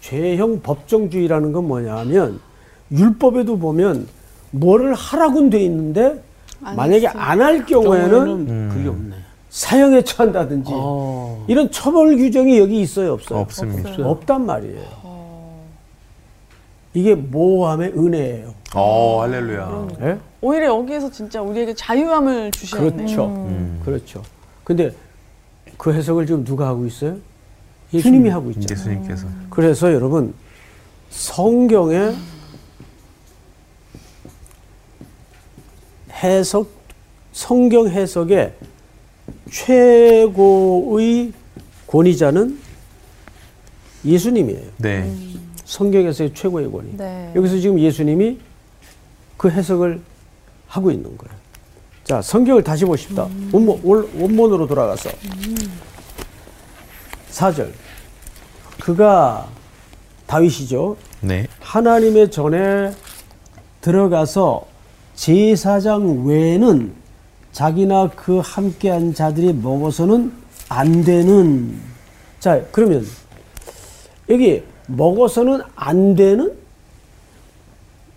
[0.00, 2.40] 죄형 법정주의라는 건 뭐냐면
[2.92, 4.06] 율법에도 보면
[4.50, 6.22] 뭐를 하라고는 돼 있는데
[6.60, 9.14] 만약에 안 할 경우에는 그게 없네.
[9.50, 11.44] 사형에 처한다든지 어.
[11.48, 13.40] 이런 처벌 규정이 여기 있어요, 없어요?
[13.40, 13.90] 없습니다.
[14.08, 15.06] 없단 말이에요.
[16.94, 18.54] 이게 모함의 은혜예요.
[18.74, 19.88] 어, 할렐루야.
[20.02, 20.18] 예?
[20.40, 22.90] 오히려 여기에서 진짜 우리에게 자유함을 주시네.
[22.90, 23.26] 그렇죠.
[23.26, 23.80] 음.
[23.84, 24.22] 그렇죠.
[24.64, 24.92] 근데
[25.76, 27.16] 그 해석을 지금 누가 하고 있어요?
[27.92, 28.66] 예수님이 하고 있죠.
[28.72, 29.26] 예수님께서.
[29.50, 30.34] 그래서 여러분
[31.10, 32.14] 성경의
[36.22, 36.70] 해석
[37.32, 38.54] 성경 해석의
[39.50, 41.32] 최고의
[41.86, 42.58] 권위자는
[44.04, 44.62] 예수님이에요.
[44.78, 45.12] 네.
[45.64, 46.96] 성경 해석의 최고의 권위.
[46.96, 47.32] 네.
[47.34, 48.38] 여기서 지금 예수님이
[49.36, 50.00] 그 해석을
[50.68, 51.36] 하고 있는 거예요.
[52.04, 53.28] 자, 성경을 다시 보십시다.
[53.52, 55.10] 원본, 원- 원본으로 돌아가서.
[57.32, 57.70] 4절.
[58.80, 59.48] 그가
[60.26, 60.96] 다윗이죠.
[61.20, 61.46] 네.
[61.60, 62.92] 하나님의 전에
[63.80, 64.66] 들어가서
[65.16, 66.92] 제사장 외에는
[67.52, 70.30] 자기나 그 함께한 자들이 먹어서는
[70.68, 71.74] 안 되는.
[72.38, 73.04] 자, 그러면
[74.28, 76.52] 여기 먹어서는 안 되는?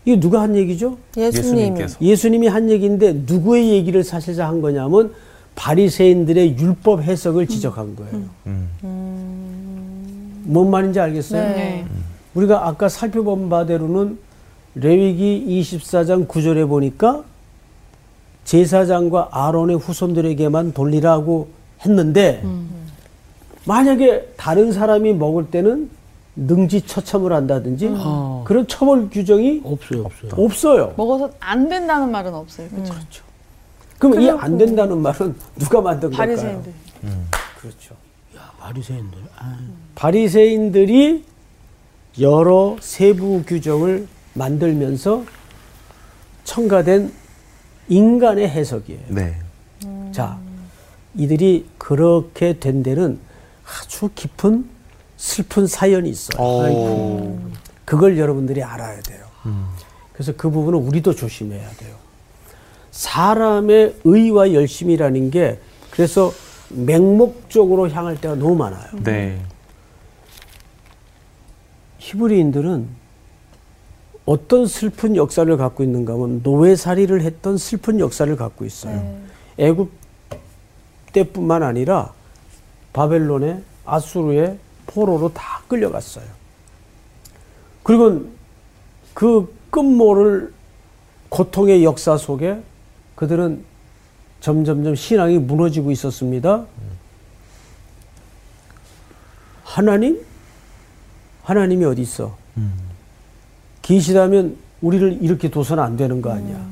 [0.06, 0.98] 이게 누가 한 얘기죠?
[1.16, 1.82] 예수님이.
[2.02, 5.14] 예수님이 한 얘기인데 누구의 얘기를 사실상 한 거냐면
[5.56, 8.24] 바리새인들의 율법 해석을 지적한 거예요.
[10.44, 11.42] 뭔 말인지 알겠어요?
[11.42, 11.86] 네.
[12.34, 14.18] 우리가 아까 살펴본 바대로는
[14.82, 17.24] 레위기 24장 9절에 보니까
[18.46, 21.50] 제사장과 아론의 후손들에게만 돌리라고
[21.86, 22.44] 했는데
[23.66, 25.90] 만약에 다른 사람이 먹을 때는
[26.36, 28.44] 능지 처참을 한다든지 아.
[28.46, 30.32] 그런 처벌 규정이 없어요, 없어요.
[30.46, 30.94] 없어요.
[30.96, 32.68] 먹어서 안 된다는 말은 없어요.
[32.70, 33.24] 그렇죠.
[33.98, 36.28] 그럼 이 안 된다는 말은 누가 만든 걸까요?
[36.28, 36.74] 바리새인들.
[37.60, 37.96] 그렇죠.
[38.38, 39.18] 야, 바리새인들.
[39.38, 39.58] 아,
[39.96, 41.26] 바리새인들이
[42.22, 44.08] 여러 세부 규정을
[44.40, 45.26] 만들면서
[46.46, 47.12] 첨가된
[47.90, 49.02] 인간의 해석이에요.
[49.10, 49.36] 네.
[50.12, 50.40] 자,
[51.16, 53.20] 이들이 그렇게 된 데는
[53.66, 54.68] 아주 깊은
[55.18, 56.42] 슬픈 사연이 있어요.
[56.42, 57.40] 오.
[57.86, 59.26] 그걸 여러분들이 알아야 돼요.
[60.14, 61.96] 그래서 그 부분은 우리도 조심해야 돼요.
[62.92, 65.60] 사람의 의와 열심이라는 게
[65.92, 66.32] 그래서
[66.70, 68.90] 맹목적으로 향할 때가 너무 많아요.
[69.04, 69.40] 네.
[71.98, 72.99] 히브리인들은
[74.30, 79.18] 어떤 슬픈 역사를 갖고 있는가 하면 노예살이를 했던 슬픈 역사를 갖고 있어요.
[79.58, 79.90] 애굽
[81.14, 82.14] 때뿐만 아니라
[82.94, 86.26] 바벨론의 아수르의 포로로 다 끌려갔어요.
[87.82, 88.28] 그리고
[89.16, 90.54] 그 끝모를
[91.30, 92.62] 고통의 역사 속에
[93.16, 93.66] 그들은
[94.42, 96.68] 점점점 신앙이 무너지고 있었습니다.
[99.64, 100.24] 하나님?
[101.42, 102.38] 하나님이 어디 있어?
[103.90, 106.64] 계시다면 우리를 이렇게 둬서는 안 되는 거 아니야.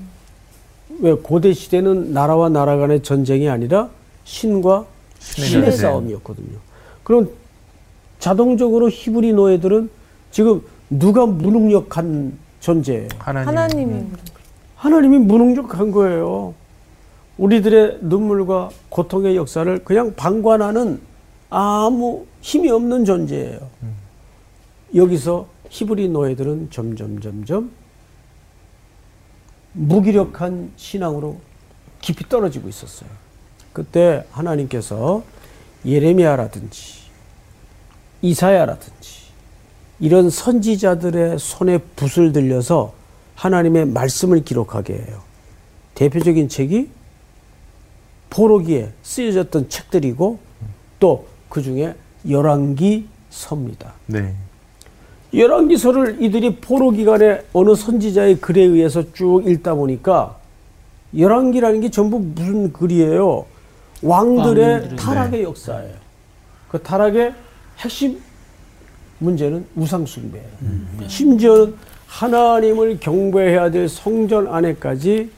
[1.00, 3.90] 왜 고대 시대는 나라와 나라 간의 전쟁이 아니라
[4.24, 4.86] 신과
[5.20, 5.72] 신의.
[5.72, 6.60] 싸움이었거든요.
[7.04, 7.30] 그럼
[8.20, 9.90] 자동적으로 히브리 노예들은
[10.30, 13.08] 지금 누가 무능력한 존재예요.
[13.18, 13.48] 하나님.
[13.48, 14.04] 하나님이
[14.76, 16.54] 하나님이 무능력한 거예요.
[17.40, 21.00] 우리들의 눈물과 고통의 역사를 그냥 방관하는
[21.50, 23.60] 아무 힘이 없는 존재예요.
[24.96, 27.72] 여기서 히브리 노예들은 점점 점점
[29.74, 31.40] 무기력한 신앙으로
[32.02, 33.10] 깊이 떨어지고 있었어요.
[33.74, 35.24] 그때 하나님께서
[35.86, 36.98] 예레미야라든지
[38.22, 39.28] 이사야라든지
[40.00, 42.94] 이런 선지자들의 손에 붓을 들려서
[43.36, 45.22] 하나님의 말씀을 기록하게 해요.
[45.96, 46.90] 대표적인 책이
[48.30, 50.40] 포로기에 쓰여졌던 책들이고
[51.00, 51.96] 또 그 중에
[52.28, 53.94] 열왕기 서입니다.
[54.06, 54.36] 네.
[55.38, 60.38] 열왕기서를 이들이 포로 기간에 어느 선지자의 글에 의해서 쭉 읽다 보니까
[61.16, 63.46] 열왕기라는 게 전부 무슨 글이에요?
[64.02, 65.94] 왕들의 왕들의, 타락의 역사예요.
[66.70, 67.34] 그 타락의
[67.78, 68.20] 핵심
[69.20, 70.48] 문제는 우상 숭배예요.
[71.08, 71.76] 심지어는
[72.08, 75.30] 하나님을 경배해야 될 성전 안에까지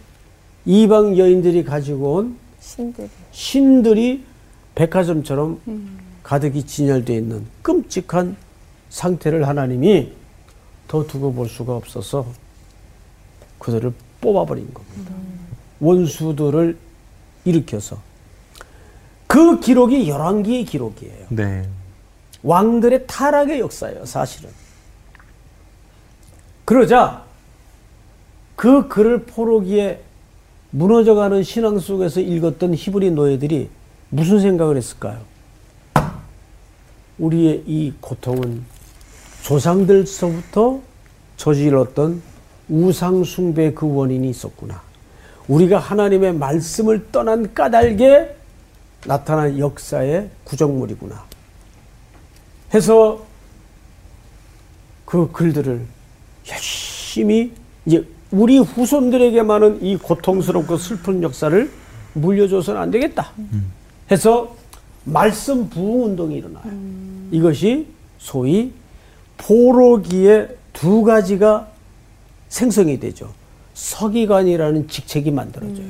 [0.66, 3.08] 이방 여인들이 가지고 온 신들이.
[3.32, 4.24] 신들이
[4.76, 5.60] 백화점처럼
[6.24, 8.36] 가득히 진열되어 있는 끔찍한
[8.90, 10.14] 상태를 하나님이
[10.88, 12.26] 더 두고 볼 수가 없어서
[13.60, 15.12] 그들을 뽑아버린 겁니다.
[15.80, 16.78] 원수들을
[17.46, 17.98] 일으켜서
[19.28, 21.28] 그 기록이 열왕기의 기록이에요.
[21.30, 21.70] 네.
[22.42, 24.50] 왕들의 타락의 역사예요, 사실은.
[26.66, 27.24] 그러자
[28.56, 30.02] 그 글을 포로기에
[30.72, 33.70] 무너져가는 신앙 속에서 읽었던 히브리 노예들이
[34.10, 35.22] 무슨 생각을 했을까요?
[37.18, 38.64] 우리의 이 고통은
[39.44, 40.82] 조상들서부터
[41.38, 42.22] 저질렀던
[42.70, 44.82] 우상숭배 그 원인이 있었구나.
[45.48, 48.36] 우리가 하나님의 말씀을 떠난 까닭에
[49.06, 51.26] 나타난 역사의 구정물이구나.
[52.74, 53.26] 해서
[55.06, 55.82] 그 글들을
[56.52, 57.52] 열심히
[57.86, 61.72] 이제 우리 후손들에게만은 이 고통스럽고 슬픈 역사를
[62.14, 63.32] 물려줘서는 안 되겠다.
[64.12, 64.56] 해서
[65.04, 66.72] 말씀 부흥 운동이 일어나요.
[67.32, 67.88] 이것이
[68.20, 68.72] 소위
[69.40, 71.68] 포로기의 두 가지가
[72.50, 73.34] 생성이 되죠.
[73.74, 75.88] 서기관이라는 직책이 만들어져요.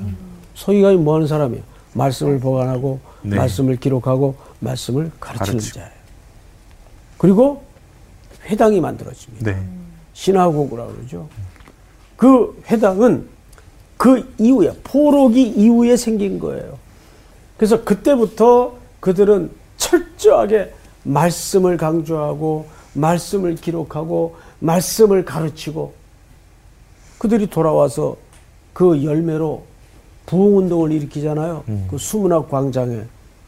[0.56, 1.64] 서기관이 뭐 하는 사람이에요?
[1.94, 3.36] 말씀을 보관하고 네.
[3.36, 5.80] 말씀을 기록하고 말씀을 가르치는 가르치고.
[5.80, 5.92] 자예요.
[7.18, 7.64] 그리고
[8.46, 9.52] 회당이 만들어집니다.
[9.52, 9.64] 네.
[10.14, 11.28] 신화고구라고 그러죠.
[12.16, 13.28] 그 회당은
[13.98, 16.78] 그 이후에 포로기 이후에 생긴 거예요.
[17.58, 25.94] 그래서 그때부터 그들은 철저하게 말씀을 강조하고 말씀을 기록하고 말씀을 가르치고
[27.18, 28.16] 그들이 돌아와서
[28.74, 29.64] 그 열매로
[30.26, 31.64] 부흥 운동을 일으키잖아요.
[31.90, 33.02] 그 수문학 광장에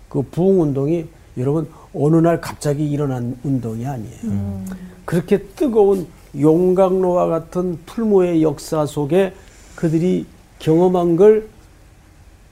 [0.09, 1.05] 그 부흥 운동이
[1.37, 4.63] 여러분 어느 날 갑자기 일어난 운동이 아니에요.
[5.05, 6.07] 그렇게 뜨거운
[6.39, 9.33] 용광로와 같은 풀모의 역사 속에
[9.75, 10.25] 그들이
[10.59, 11.49] 경험한 걸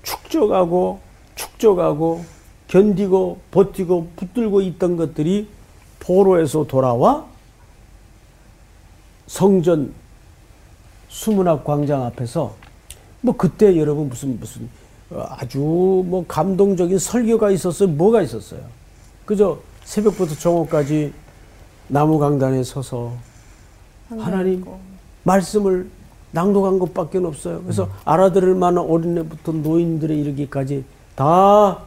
[0.04, 1.00] 축적하고
[1.36, 2.24] 축적하고
[2.68, 5.48] 견디고 버티고 붙들고 있던 것들이
[6.10, 7.24] 포로에서 돌아와
[9.28, 9.94] 성전
[11.08, 12.56] 수문학 광장 앞에서
[13.22, 14.68] 뭐 그때 여러분 무슨 무슨
[15.12, 17.90] 어, 아주 뭐 감동적인 설교가 있었어요.
[17.90, 18.62] 뭐가 있었어요.
[19.28, 21.14] 그저 새벽부터 정오까지
[21.88, 23.14] 나무 강단에 서서
[24.10, 24.66] 하나님
[25.24, 25.90] 말씀을
[26.32, 27.62] 낭독한 것밖에 없어요.
[27.62, 31.84] 그래서 알아들을 만한 어린애부터 노인들에 이르기까지 다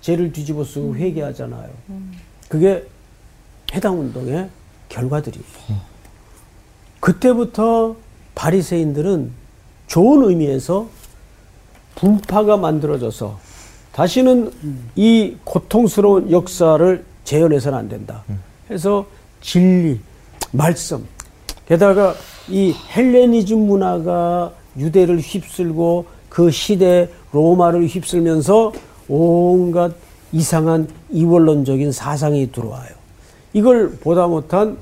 [0.00, 1.68] 죄를 뒤집어 쓰고 회개하잖아요.
[2.48, 2.86] 그게
[3.76, 4.48] 해당 운동의
[4.88, 5.44] 결과들이에요.
[6.98, 7.94] 그때부터
[8.34, 9.30] 바리새인들은
[9.86, 10.88] 좋은 의미에서
[11.94, 13.38] 분파가 만들어져서
[13.92, 14.52] 다시는
[14.96, 18.24] 이 고통스러운 역사를 재현해서는 안 된다.
[18.70, 19.06] 해서
[19.40, 20.00] 진리,
[20.52, 21.06] 말씀,
[21.66, 22.14] 게다가
[22.48, 28.72] 이 헬레니즘 문화가 유대를 휩쓸고 그 시대 로마를 휩쓸면서
[29.08, 29.94] 온갖
[30.32, 32.95] 이상한 이원론적인 사상이 들어와요.
[33.56, 34.76] 이걸 보다 못한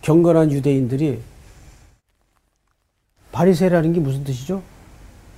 [0.00, 1.20] 경건한 유대인들이
[3.30, 4.62] 바리새라는 게 무슨 뜻이죠?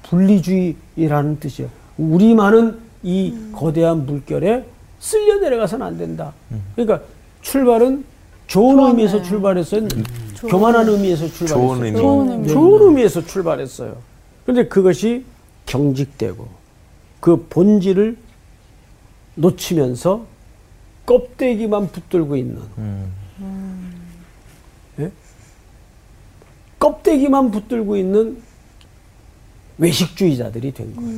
[0.05, 1.69] 분리주의라는 뜻이에요.
[1.99, 4.65] 우리만은 이 거대한 물결에
[5.01, 6.35] 쓸려 내려가서는 안 된다.
[6.77, 7.05] 그러니까
[7.41, 8.05] 출발은
[8.47, 9.89] 좋은 의미에서 출발했어요.
[10.49, 11.67] 교만한 의미에서 출발했어요.
[11.67, 11.99] 좋은 의미.
[11.99, 12.49] 좋은 의미.
[12.49, 13.97] 좋은 의미에서 출발했어요.
[14.45, 15.25] 그런데 그것이
[15.67, 16.47] 경직되고
[17.19, 18.17] 그 본질을
[19.35, 20.31] 놓치면서
[21.07, 22.63] 껍데기만 붙들고 있는
[24.99, 25.11] 예?
[26.79, 28.43] 껍데기만 붙들고 있는
[29.79, 31.13] 외식주의자들이 된 거예요.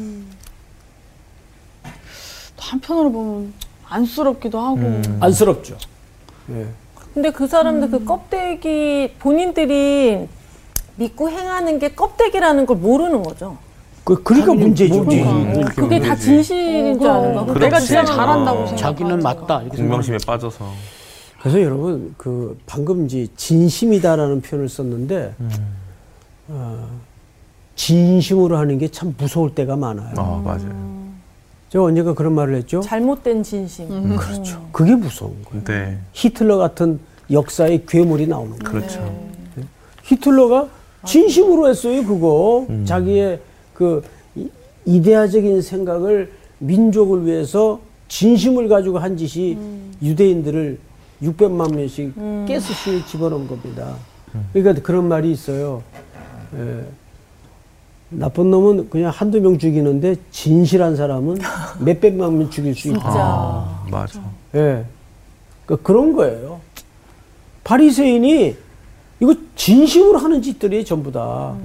[2.57, 3.53] 또 한편으로 보면
[3.87, 5.03] 안쓰럽기도 하고.
[5.21, 5.77] 안쓰럽죠.
[6.51, 6.67] 예.
[7.13, 10.29] 근데 그 사람들 그 껍데기 본인들이
[10.97, 13.59] 믿고 행하는 게 껍데기라는 걸 모르는 거죠.
[14.05, 15.05] 그 그러니까 문제죠.
[15.05, 15.71] 그러니까.
[15.75, 17.55] 그게 다 진실인 줄 아는 거.
[17.55, 18.17] 내가 진짜 그렇지.
[18.17, 18.67] 잘한다고 어.
[18.67, 18.77] 생각.
[18.83, 20.71] 자기는 맞다 이렇게 공명심에 빠져서.
[21.41, 25.35] 그래서 여러분 그 방금 이제 진심이다라는 표현을 썼는데
[26.49, 26.89] 어,
[27.77, 30.15] 진심으로 하는 게 참 무서울 때가 많아요.
[30.17, 30.95] 아, 맞아요.
[31.71, 32.81] 제가 언젠가 그런 말을 했죠.
[32.81, 34.17] 잘못된 진심.
[34.17, 34.67] 그렇죠.
[34.71, 35.65] 그게 무서운 거예요.
[35.65, 35.99] 네.
[36.13, 37.01] 히틀러 같은
[37.31, 38.71] 역사의 괴물이 나오는 거예요.
[38.81, 39.15] 그렇죠.
[40.05, 40.69] 히틀러가
[41.07, 42.67] 진심으로 했어요, 그거.
[42.85, 43.41] 자기의
[43.75, 44.03] 그
[44.37, 44.49] 이-
[44.87, 49.59] 이데아적인 생각을 민족을 위해서 진심을 가지고 한 짓이
[50.03, 50.79] 유대인들을
[51.23, 52.15] 600만 명씩
[52.49, 53.97] 가스실에 집어넣은 겁니다.
[54.53, 55.83] 그러니까 그런 말이 있어요.
[56.57, 56.85] 예.
[58.11, 61.39] 나쁜 놈은 그냥 한두 명 죽이는데 진실한 사람은
[61.81, 63.01] 몇백만 명 죽일 수 있다.
[63.05, 64.21] 아, 맞아.
[64.55, 64.85] 예.
[65.67, 66.61] 그 그런 거예요.
[67.65, 68.57] 바리새인이
[69.21, 71.57] 이거 진심으로 하는 짓들이에요, 전부 다.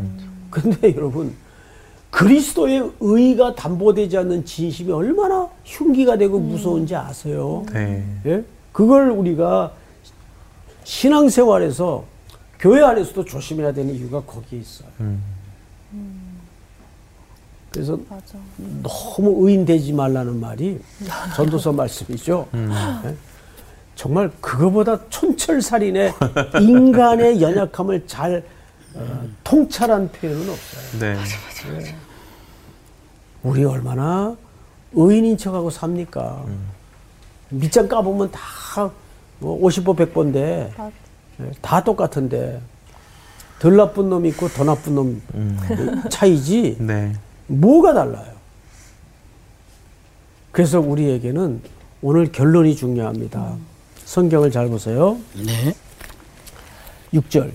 [0.50, 1.34] 근데 여러분,
[2.12, 7.66] 그리스도의 의가 담보되지 않는 진심이 얼마나 흉기가 되고 무서운지 아세요?
[7.72, 8.04] 네.
[8.26, 8.44] 예?
[8.72, 9.74] 그걸 우리가
[10.84, 12.04] 신앙생활에서
[12.60, 14.90] 교회 안에서도 조심해야 되는 이유가 거기에 있어요.
[17.72, 18.00] 그래서
[18.82, 20.80] 너무 의인되지 말라는 말이
[21.36, 22.48] 전도서 말씀이죠.
[23.06, 23.16] 예?
[23.96, 26.14] 정말 그거보다 촌철살인의
[26.62, 28.44] 인간의 연약함을 잘
[28.96, 31.00] 어, 통찰한 표현은 없어요.
[31.00, 31.16] 네.
[33.44, 34.36] 우리 얼마나
[34.94, 36.46] 의인인 척하고 삽니까?
[37.50, 38.92] 밑장 까보면 다
[39.40, 40.70] 뭐 50보 100보인데
[41.62, 42.62] 다 똑같은데
[43.60, 45.22] 덜 나쁜 놈 있고 더 나쁜 놈
[46.10, 47.14] 차이지 네.
[47.48, 48.34] 뭐가 달라요?
[50.52, 51.62] 그래서 우리에게는
[52.02, 53.56] 오늘 결론이 중요합니다.
[54.06, 55.18] 성경을 잘 보세요.
[55.36, 55.74] 네.
[57.14, 57.52] 6절.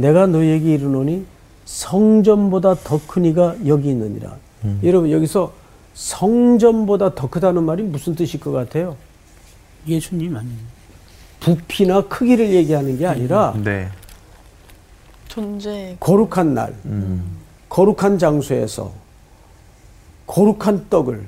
[0.00, 1.26] 내가 너에게 이르노니
[1.66, 4.36] 성전보다 더 큰 이가 여기 있느니라.
[4.82, 5.52] 여러분 여기서
[5.94, 8.96] 성전보다 더 크다는 말이 무슨 뜻일 것 같아요?
[9.86, 10.56] 예수님 아니에요.
[11.40, 13.88] 부피나 크기를 얘기하는 게 아니라 네.
[15.28, 15.96] 존재.
[16.00, 16.74] 거룩한 날,
[17.68, 18.92] 거룩한 장소에서
[20.26, 21.26] 거룩한 떡을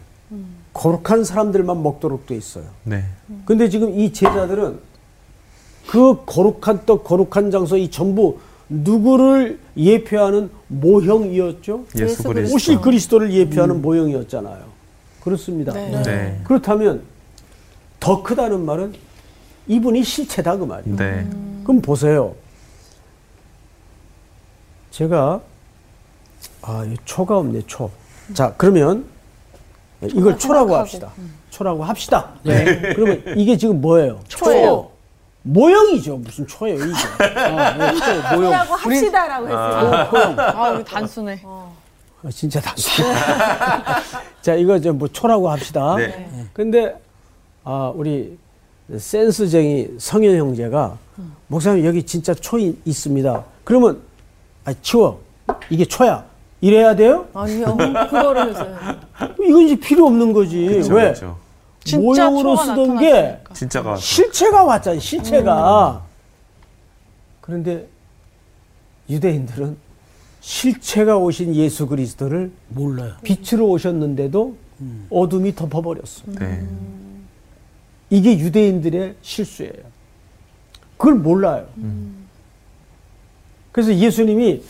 [0.72, 2.64] 거룩한 사람들만 먹도록 돼 있어요.
[2.84, 3.04] 네.
[3.44, 4.78] 근데 지금 이 제자들은
[5.88, 8.38] 그 거룩한 떡, 거룩한 장소 이 전부
[8.68, 11.84] 누구를 예표하는 모형이었죠?
[11.98, 12.54] 예수 그리스도.
[12.54, 14.64] 오실 그리스도를 예표하는 모형이었잖아요.
[15.20, 15.72] 그렇습니다.
[15.72, 16.02] 네.
[16.02, 16.40] 네.
[16.44, 17.02] 그렇다면
[18.00, 18.94] 더 크다는 말은
[19.68, 20.96] 이분이 실체다 그 말이에요.
[20.96, 21.26] 네.
[21.64, 22.34] 그럼 보세요.
[24.90, 25.40] 제가
[26.62, 27.90] 아, 이 초가 없네, 초.
[28.34, 29.04] 자, 그러면
[30.02, 30.74] 이걸 초라고 생각하고.
[30.76, 31.12] 합시다.
[31.50, 32.32] 초라고 합시다.
[32.42, 34.20] 그러면 이게 지금 뭐예요?
[34.28, 34.90] 초예요.
[35.42, 36.16] 모형이죠.
[36.18, 36.92] 무슨 초예요, 이게.
[37.38, 37.94] 아, 예,
[38.30, 38.50] 초, 모형.
[38.52, 40.08] 라고 합시다라고 했어요.
[40.12, 40.38] 모형.
[40.38, 41.42] 아, 우리 단순해.
[41.44, 43.04] 아, 진짜 단순.
[44.42, 45.96] 자, 이거 좀뭐 초라고 합시다.
[45.96, 46.28] 네.
[46.52, 46.94] 근데
[47.64, 48.38] 아, 우리
[48.96, 50.96] 센스쟁이 성현 형제가
[51.48, 53.44] 목사님 여기 진짜 초 이- 있습니다.
[53.64, 54.00] 그러면
[54.64, 55.20] 아, 치워.
[55.70, 56.24] 이게 초야.
[56.60, 57.26] 이래야 돼요?
[57.34, 57.76] 아니요.
[57.76, 58.76] 그거를 해서요.
[59.44, 60.64] 이건 이제 필요 없는 거지.
[60.66, 61.12] 그렇죠, 왜?
[61.12, 61.34] 진짜
[61.98, 63.38] 모형으로 쓰던 게.
[63.54, 63.96] 진짜가.
[63.96, 64.98] 실체가 왔잖아.
[65.00, 66.02] 실체가.
[67.40, 67.86] 그런데
[69.10, 69.76] 유대인들은
[70.40, 73.14] 실체가 오신 예수 그리스도를 몰라요.
[73.22, 74.56] 빛으로 오셨는데도
[75.10, 76.24] 어둠이 덮어버렸어.
[76.38, 76.66] 네.
[78.10, 79.72] 이게 유대인들의 실수예요.
[80.96, 81.66] 그걸 몰라요.
[83.72, 84.62] 그래서 예수님이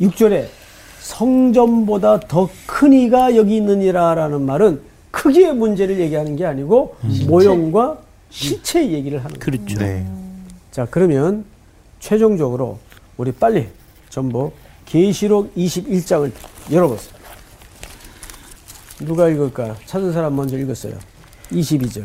[0.00, 0.46] 6절에
[1.00, 4.80] 성전보다 더 큰 이가 여기 있느니라라는 말은
[5.18, 6.94] 크기의 문제를 얘기하는 게 아니고
[7.26, 7.98] 모형과
[8.30, 9.40] 실체 얘기를 하는 거예요.
[9.40, 9.78] 그렇죠.
[9.80, 10.06] 네.
[10.70, 11.44] 자, 그러면
[11.98, 12.78] 최종적으로
[13.16, 13.66] 우리 빨리
[14.10, 14.52] 전부
[14.86, 16.30] 계시록 21장을
[16.70, 17.18] 열어보세요.
[19.00, 19.76] 누가 읽을까요?
[19.86, 20.94] 찾은 사람 먼저 읽었어요.
[21.50, 22.04] 22절.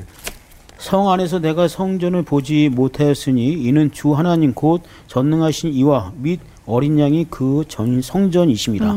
[0.80, 7.26] 성 안에서 내가 성전을 보지 못하였으니 이는 주 하나님 곧 전능하신 이와 및 어린 양이
[7.30, 8.96] 그 전 성전이심이라.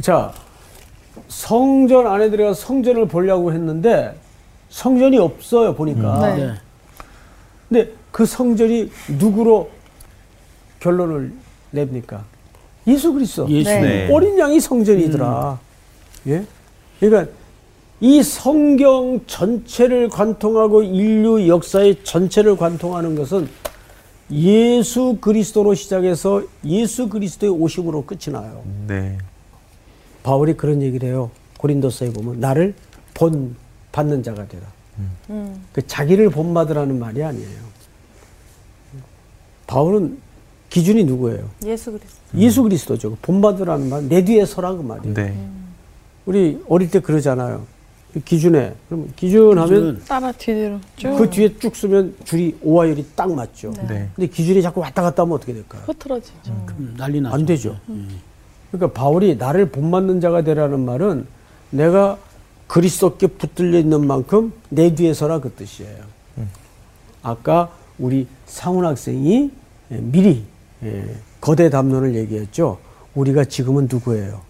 [0.00, 0.32] 자,
[1.28, 4.14] 성전 안에 들어가 성전을 보려고 했는데
[4.70, 6.34] 성전이 없어요, 보니까.
[6.34, 6.46] 네.
[6.46, 6.54] 네.
[7.68, 9.70] 근데 그 성전이 누구로
[10.80, 11.32] 결론을
[11.70, 12.24] 냅니까?
[12.86, 13.48] 예수 그리스도.
[13.48, 13.70] 예수.
[13.70, 13.80] 네.
[13.80, 14.12] 네.
[14.12, 15.58] 어린 양이 성전이더라.
[16.28, 16.44] 예?
[17.00, 17.32] 그러니까
[18.00, 23.48] 이 성경 전체를 관통하고 인류 역사의 전체를 관통하는 것은
[24.30, 28.62] 예수 그리스도로 시작해서 예수 그리스도의 오심으로 끝이 나요.
[28.86, 29.18] 네.
[30.24, 31.30] 바울이 그런 얘기를 해요.
[31.58, 32.74] 고린도서에 보면 나를
[33.12, 33.54] 본
[33.92, 34.64] 받는 자가 되라.
[35.72, 37.64] 그 자기를 본받으라는 말이 아니에요.
[39.68, 40.18] 바울은
[40.70, 41.48] 기준이 누구예요?
[41.64, 42.38] 예수 그리스도.
[42.38, 43.10] 예수 그리스도죠.
[43.10, 45.14] 그 본받으라는 말, 내 뒤에 서라 그 말이에요.
[45.14, 45.48] 네.
[46.26, 47.64] 우리 어릴 때 그러잖아요.
[48.12, 50.04] 그 기준에 그럼 기준하면 기준.
[50.06, 51.16] 따라 뒤로 쭉.
[51.16, 53.72] 그 뒤에 쭉 쓰면 줄이 오화열이 딱 맞죠.
[53.88, 54.08] 네.
[54.14, 55.82] 근데 기준이 자꾸 왔다 갔다 하면 어떻게 될까요?
[55.86, 56.34] 흐트러지죠.
[56.78, 57.34] 음, 난리 나죠.
[57.34, 57.76] 안 되죠.
[58.74, 61.26] 그러니까 바울이 나를 본받는 자가 되라는 말은
[61.70, 62.18] 내가
[62.66, 66.02] 그리스도께 붙들려 있는 만큼 내 뒤에 서라 그 뜻이에요.
[67.22, 69.50] 아까 우리 상훈 학생이
[69.92, 70.44] 예, 미리
[70.82, 71.04] 예,
[71.40, 72.78] 거대 담론을 얘기했죠.
[73.14, 74.40] 우리가 지금은 누구예요?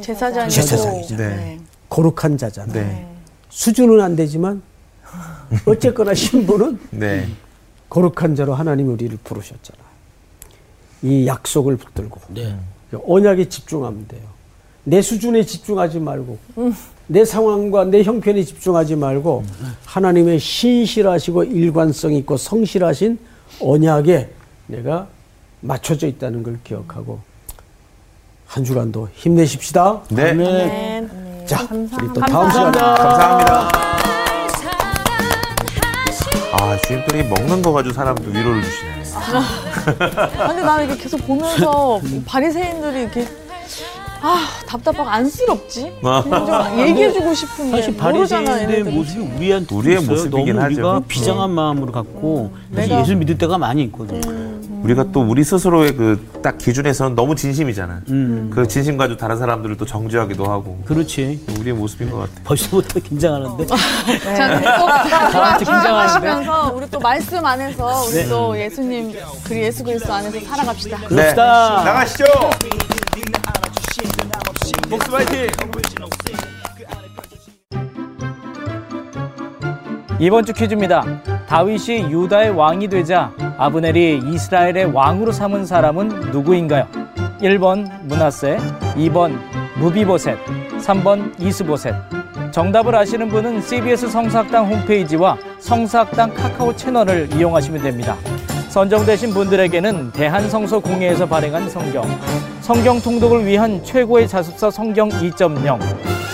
[0.00, 1.16] 제사장이고 제사장이죠.
[1.16, 1.60] 네.
[1.90, 2.72] 거룩한 자잖아요.
[2.72, 3.06] 네.
[3.50, 4.62] 수준은 안 되지만
[5.66, 7.28] 어쨌거나 신분은 네.
[7.90, 9.88] 거룩한 자로 하나님이 우리를 부르셨잖아요.
[11.02, 12.56] 이 약속을 붙들고 네.
[12.96, 14.22] 언약에 집중하면 돼요.
[14.84, 16.38] 내 수준에 집중하지 말고
[17.06, 19.44] 내 상황과 내 형편에 집중하지 말고
[19.84, 23.18] 하나님의 신실하시고 일관성 있고 성실하신
[23.60, 24.30] 언약에
[24.66, 25.06] 내가
[25.60, 27.20] 맞춰져 있다는 걸 기억하고
[28.46, 30.02] 한 주간도 힘내십시다.
[30.10, 30.32] 네.
[30.32, 31.08] 네.
[31.44, 33.87] 자, 우리 또 다음 시간에 감사합니다.
[36.60, 39.02] 아, 주임들이 먹는 거 가지고 사람도 위로를 주시네.
[39.14, 43.26] 아, 근데 나는 이렇게 계속 보면서 이 바리새인들이 이렇게
[44.20, 45.92] 아 답답하고 안쓰럽지.
[46.02, 46.22] 아.
[46.22, 48.94] 좀 얘기해주고 싶은데 사실 모르잖아 바리새인들의 얘네들이.
[48.96, 50.10] 모습이 우리한테 우리의 있어요.
[50.10, 50.74] 모습이긴 너무 하죠.
[50.74, 54.20] 우리가 비장한 마음으로 갖고 사실 내가- 예수 믿을 때가 많이 있거든.
[54.82, 58.02] 우리가 또 우리 스스로의 그 딱 기준에서는 너무 진심이잖아.
[58.10, 58.50] 음.
[58.54, 60.80] 그 진심 가지고 다른 사람들을 또 정죄하기도 하고.
[60.84, 61.44] 그렇지.
[61.58, 62.30] 우리의 모습인 것 같아.
[62.44, 63.66] 벌써부터 긴장하는데.
[63.66, 63.76] 자,
[64.78, 64.86] 또
[65.32, 66.28] 저한테 긴장하시네.
[66.28, 68.28] 하시면서 우리 또 말씀 안에서 우리 네.
[68.28, 69.12] 또 예수님
[69.44, 70.96] 그리 예수 그리스도 안에서 살아갑시다.
[71.08, 71.82] 그럽시다.
[71.84, 72.24] 나가시죠.
[74.88, 75.46] 복수 파이팅.
[80.20, 81.04] 이번 주 퀴즈입니다.
[81.48, 86.86] 다윗이 유다의 왕이 되자 아브넬이 이스라엘의 왕으로 삼은 사람은 누구인가요?
[87.40, 88.58] 1번 문하세,
[88.96, 89.38] 2번
[89.78, 90.36] 무비보셋,
[90.78, 91.94] 3번 이스보셋.
[92.52, 98.16] 정답을 아시는 분은 CBS 성사학당 홈페이지와 성사학당 카카오 채널을 이용하시면 됩니다.
[98.68, 102.04] 선정되신 분들에게는 대한성서공회에서 발행한 성경,
[102.60, 105.78] 성경 통독을 위한 최고의 자습서 성경 2.0,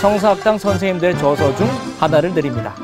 [0.01, 1.67] 성사학당 선생님들의 저서 중
[1.99, 2.75] 하나를 드립니다.